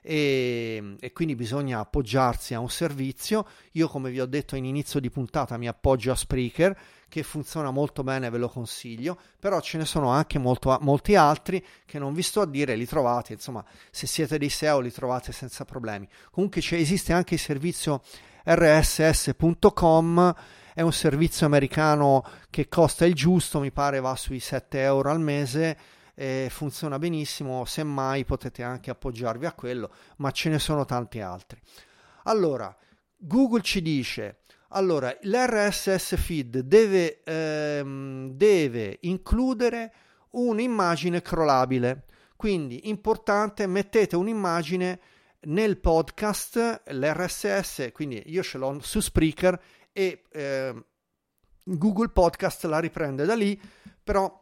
e, 0.02 0.96
e, 1.00 1.12
quindi 1.12 1.34
bisogna 1.34 1.78
appoggiarsi 1.78 2.52
a 2.52 2.58
un 2.60 2.68
servizio. 2.68 3.46
Io, 3.72 3.88
come 3.88 4.10
vi 4.10 4.20
ho 4.20 4.26
detto 4.26 4.54
in 4.56 4.66
inizio 4.66 5.00
di 5.00 5.08
puntata, 5.08 5.56
mi 5.56 5.68
appoggio 5.68 6.10
a 6.10 6.16
Spreaker 6.16 6.78
che 7.08 7.22
funziona 7.22 7.70
molto 7.70 8.02
bene, 8.02 8.28
ve 8.28 8.38
lo 8.38 8.48
consiglio, 8.48 9.18
però 9.38 9.60
ce 9.60 9.78
ne 9.78 9.84
sono 9.84 10.08
anche 10.08 10.38
molto, 10.38 10.76
molti 10.82 11.14
altri 11.14 11.64
che 11.86 11.98
non 11.98 12.12
vi 12.12 12.22
sto 12.22 12.40
a 12.40 12.46
dire, 12.46 12.74
li 12.74 12.86
trovate, 12.86 13.32
insomma, 13.32 13.64
se 13.90 14.06
siete 14.06 14.38
dei 14.38 14.48
SEO 14.48 14.80
li 14.80 14.90
trovate 14.90 15.30
senza 15.32 15.64
problemi. 15.64 16.08
Comunque 16.30 16.62
esiste 16.70 17.12
anche 17.12 17.34
il 17.34 17.40
servizio 17.40 18.02
rss.com 18.44 20.34
è 20.74 20.80
un 20.80 20.92
servizio 20.92 21.46
americano 21.46 22.24
che 22.50 22.68
costa 22.68 23.04
il 23.04 23.14
giusto, 23.14 23.60
mi 23.60 23.70
pare 23.70 24.00
va 24.00 24.16
sui 24.16 24.40
7 24.40 24.80
euro 24.80 25.10
al 25.10 25.20
mese 25.20 25.76
e 26.14 26.48
funziona 26.50 26.98
benissimo, 26.98 27.64
semmai 27.64 28.24
potete 28.24 28.62
anche 28.62 28.90
appoggiarvi 28.90 29.46
a 29.46 29.52
quello, 29.52 29.92
ma 30.16 30.30
ce 30.30 30.48
ne 30.48 30.58
sono 30.58 30.84
tanti 30.84 31.20
altri. 31.20 31.60
Allora, 32.24 32.74
Google 33.16 33.62
ci 33.62 33.82
dice, 33.82 34.38
allora, 34.68 35.14
l'RSS 35.20 36.16
feed 36.16 36.60
deve, 36.60 37.22
ehm, 37.24 38.30
deve 38.30 38.98
includere 39.02 39.92
un'immagine 40.30 41.20
crawlabile, 41.20 42.04
quindi 42.36 42.88
importante, 42.88 43.66
mettete 43.66 44.16
un'immagine 44.16 45.00
nel 45.44 45.78
podcast 45.78 46.82
l'RSS, 46.86 47.90
quindi 47.92 48.22
io 48.26 48.42
ce 48.42 48.58
l'ho 48.58 48.78
su 48.80 49.00
Spreaker 49.00 49.60
e 49.92 50.24
eh, 50.30 50.84
Google 51.64 52.08
Podcast 52.08 52.64
la 52.64 52.78
riprende 52.78 53.24
da 53.24 53.34
lì, 53.34 53.60
però 54.02 54.40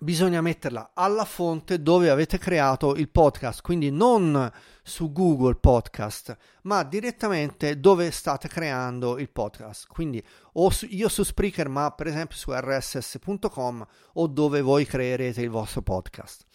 bisogna 0.00 0.40
metterla 0.40 0.92
alla 0.94 1.24
fonte 1.24 1.82
dove 1.82 2.10
avete 2.10 2.38
creato 2.38 2.94
il 2.94 3.08
podcast, 3.08 3.62
quindi 3.62 3.90
non 3.90 4.50
su 4.82 5.12
Google 5.12 5.56
Podcast, 5.56 6.36
ma 6.62 6.82
direttamente 6.84 7.78
dove 7.80 8.10
state 8.10 8.48
creando 8.48 9.18
il 9.18 9.30
podcast. 9.30 9.86
Quindi 9.86 10.24
o 10.54 10.70
su, 10.70 10.86
io 10.88 11.08
su 11.08 11.22
Spreaker, 11.22 11.68
ma 11.68 11.90
per 11.90 12.06
esempio 12.06 12.36
su 12.36 12.52
rss.com 12.52 13.86
o 14.14 14.26
dove 14.26 14.60
voi 14.60 14.86
creerete 14.86 15.42
il 15.42 15.50
vostro 15.50 15.82
podcast. 15.82 16.46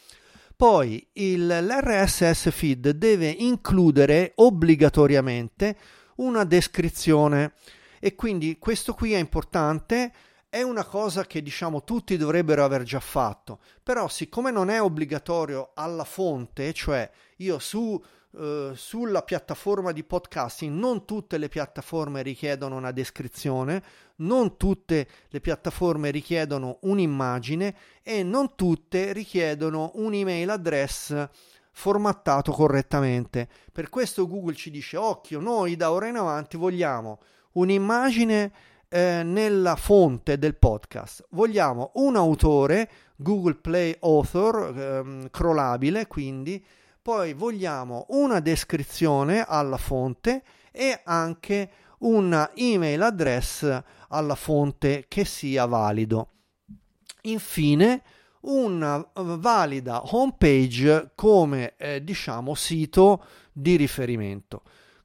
Poi 0.55 1.07
il, 1.13 1.45
l'RSS 1.45 2.49
feed 2.51 2.91
deve 2.91 3.27
includere 3.27 4.33
obbligatoriamente 4.35 5.75
una 6.17 6.43
descrizione. 6.43 7.53
E 7.99 8.15
quindi 8.15 8.57
questo 8.59 8.93
qui 8.93 9.13
è 9.13 9.17
importante 9.17 10.11
è 10.53 10.61
una 10.61 10.85
cosa 10.85 11.25
che 11.25 11.41
diciamo 11.41 11.83
tutti 11.83 12.15
dovrebbero 12.15 12.63
aver 12.63 12.83
già 12.83 12.99
fatto, 12.99 13.57
però 13.81 14.07
siccome 14.07 14.51
non 14.51 14.69
è 14.69 14.79
obbligatorio 14.79 15.71
alla 15.73 16.03
fonte, 16.03 16.71
cioè 16.73 17.09
io 17.37 17.57
su 17.57 17.99
eh, 18.37 18.73
sulla 18.75 19.23
piattaforma 19.23 19.91
di 19.91 20.03
podcasting 20.03 20.71
non 20.77 21.05
tutte 21.05 21.39
le 21.39 21.49
piattaforme 21.49 22.21
richiedono 22.21 22.75
una 22.75 22.91
descrizione, 22.91 23.83
non 24.17 24.55
tutte 24.55 25.07
le 25.29 25.41
piattaforme 25.41 26.11
richiedono 26.11 26.77
un'immagine 26.81 27.75
e 28.03 28.21
non 28.21 28.53
tutte 28.53 29.11
richiedono 29.11 29.89
un'email 29.95 30.51
address 30.51 31.29
formattato 31.71 32.51
correttamente. 32.51 33.49
Per 33.71 33.89
questo 33.89 34.27
Google 34.27 34.53
ci 34.53 34.69
dice 34.69 34.97
occhio, 34.97 35.39
noi 35.39 35.75
da 35.75 35.91
ora 35.91 36.07
in 36.07 36.17
avanti 36.17 36.57
vogliamo 36.57 37.19
un'immagine 37.53 38.51
eh, 38.93 39.23
nella 39.23 39.75
fonte 39.75 40.37
del 40.37 40.55
podcast, 40.55 41.25
vogliamo 41.31 41.93
un 41.95 42.15
autore, 42.15 42.87
Google 43.15 43.55
Play 43.55 43.97
Author, 44.01 44.71
ehm, 44.77 45.29
crawlabile, 45.31 46.05
quindi 46.05 46.63
poi 47.01 47.33
vogliamo 47.33 48.05
una 48.09 48.39
descrizione 48.39 49.43
alla 49.47 49.77
fonte 49.77 50.43
e 50.71 51.01
anche 51.05 51.71
una 52.01 52.51
email 52.53 53.01
address 53.01 53.81
alla 54.09 54.35
fonte 54.35 55.05
che 55.07 55.25
sia 55.25 55.65
valido. 55.65 56.27
Infine, 57.21 58.03
una 58.41 59.03
valida 59.15 60.03
homepage 60.03 61.13
come 61.15 61.73
eh, 61.77 62.03
diciamo 62.03 62.53
sito 62.53 63.25
di 63.51 63.75
riferimento. 63.75 64.61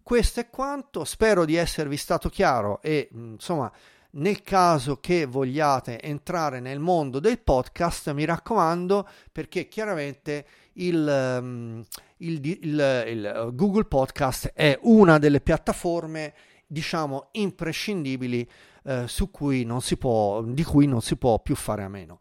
Questo 0.09 0.41
è 0.41 0.49
quanto, 0.49 1.05
spero 1.05 1.45
di 1.45 1.57
esservi 1.57 1.99
stato 1.99 2.31
chiaro 2.31 2.81
e 2.81 3.11
insomma 3.13 3.71
nel 4.13 4.41
caso 4.41 5.01
che 5.01 5.27
vogliate 5.27 6.01
entrare 6.01 6.61
nel 6.61 6.79
mondo 6.79 7.21
del 7.21 7.39
podcast, 7.39 8.11
mi 8.13 8.25
raccomando, 8.25 9.07
perché 9.31 9.69
chiaramente 9.69 10.47
il, 10.73 11.85
il, 12.17 12.41
il, 12.43 13.05
il 13.07 13.51
Google 13.53 13.85
Podcast 13.85 14.53
è 14.55 14.79
una 14.85 15.19
delle 15.19 15.43
piattaforme 15.43 16.33
diciamo 16.67 17.29
imprescindibili 17.33 18.51
eh, 18.85 19.07
su 19.09 19.31
cui 19.31 19.65
non 19.65 19.83
si 19.83 19.99
può, 19.99 20.43
di 20.43 20.65
cui 20.65 20.87
non 20.87 21.03
si 21.03 21.17
può 21.17 21.39
più 21.41 21.55
fare 21.55 21.83
a 21.83 21.89
meno. 21.91 22.21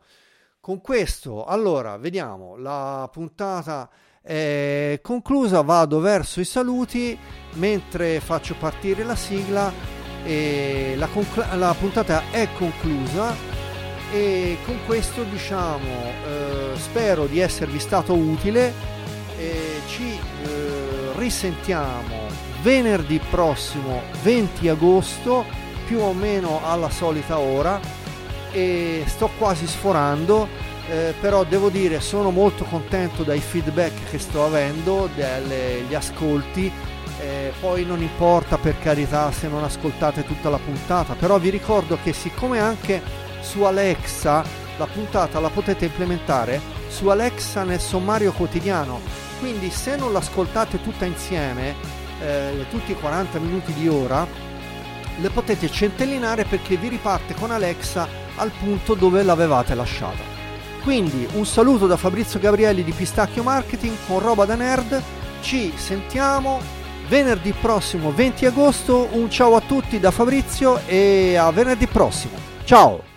Con 0.59 0.81
questo, 0.81 1.45
allora, 1.45 1.95
vediamo, 1.95 2.57
la 2.57 3.07
puntata 3.09 3.89
è 4.27 4.99
conclusa, 5.01 5.61
vado 5.61 6.01
verso 6.01 6.41
i 6.41 6.45
saluti 6.45 7.17
mentre 7.53 8.19
faccio 8.19 8.55
partire 8.59 9.05
la 9.05 9.15
sigla 9.15 9.71
e 10.25 10.95
la, 10.97 11.07
concla- 11.07 11.55
la 11.55 11.73
puntata 11.79 12.23
è 12.29 12.49
conclusa. 12.57 13.33
E 14.11 14.57
con 14.65 14.79
questo 14.85 15.23
diciamo 15.23 15.85
eh, 15.85 16.71
spero 16.75 17.25
di 17.25 17.39
esservi 17.39 17.79
stato 17.79 18.13
utile 18.13 18.73
e 19.37 19.81
ci 19.87 20.11
eh, 20.11 21.11
risentiamo 21.15 22.27
venerdì 22.61 23.19
prossimo 23.29 24.01
20 24.23 24.67
agosto 24.69 25.45
più 25.85 25.99
o 25.99 26.11
meno 26.13 26.59
alla 26.65 26.89
solita 26.89 27.39
ora. 27.39 27.79
E 28.51 29.03
sto 29.07 29.29
quasi 29.37 29.65
sforando 29.67 30.47
eh, 30.89 31.13
però 31.19 31.43
devo 31.43 31.69
dire 31.69 31.99
sono 31.99 32.31
molto 32.31 32.63
contento 32.63 33.23
dai 33.23 33.39
feedback 33.39 34.09
che 34.09 34.19
sto 34.19 34.45
avendo 34.45 35.09
degli 35.13 35.93
ascolti 35.93 36.71
eh, 37.19 37.51
poi 37.59 37.85
non 37.85 38.01
importa 38.01 38.57
per 38.57 38.79
carità 38.79 39.31
se 39.31 39.47
non 39.47 39.63
ascoltate 39.63 40.23
tutta 40.23 40.49
la 40.49 40.59
puntata 40.59 41.13
però 41.13 41.39
vi 41.39 41.49
ricordo 41.49 41.97
che 42.01 42.13
siccome 42.13 42.59
anche 42.59 43.01
su 43.41 43.63
Alexa 43.63 44.43
la 44.77 44.85
puntata 44.85 45.39
la 45.39 45.49
potete 45.49 45.85
implementare 45.85 46.59
su 46.89 47.07
Alexa 47.07 47.63
nel 47.63 47.79
sommario 47.79 48.31
quotidiano 48.31 49.01
quindi 49.39 49.69
se 49.69 49.95
non 49.95 50.13
l'ascoltate 50.13 50.81
tutta 50.81 51.05
insieme 51.05 51.75
eh, 52.21 52.65
tutti 52.69 52.91
i 52.91 52.95
40 52.95 53.39
minuti 53.39 53.73
di 53.73 53.87
ora 53.87 54.45
le 55.19 55.29
potete 55.29 55.69
centellinare 55.69 56.45
perché 56.45 56.77
vi 56.77 56.89
riparte 56.89 57.33
con 57.33 57.51
Alexa 57.51 58.07
al 58.35 58.51
punto 58.51 58.93
dove 58.93 59.23
l'avevate 59.23 59.73
lasciata. 59.73 60.36
Quindi 60.87 61.27
un 61.33 61.45
saluto 61.45 61.85
da 61.85 61.97
Fabrizio 61.97 62.39
Gabrielli 62.39 62.81
di 62.81 62.93
Pistacchio 62.93 63.43
Marketing 63.43 63.93
con 64.07 64.19
roba 64.19 64.45
da 64.45 64.55
nerd. 64.55 65.03
Ci 65.41 65.73
sentiamo 65.75 66.61
venerdì 67.09 67.51
prossimo 67.51 68.13
20 68.13 68.45
agosto. 68.45 69.09
Un 69.11 69.29
ciao 69.29 69.57
a 69.57 69.59
tutti 69.59 69.99
da 69.99 70.11
Fabrizio 70.11 70.79
e 70.87 71.35
a 71.35 71.51
venerdì 71.51 71.87
prossimo. 71.87 72.37
Ciao! 72.63 73.16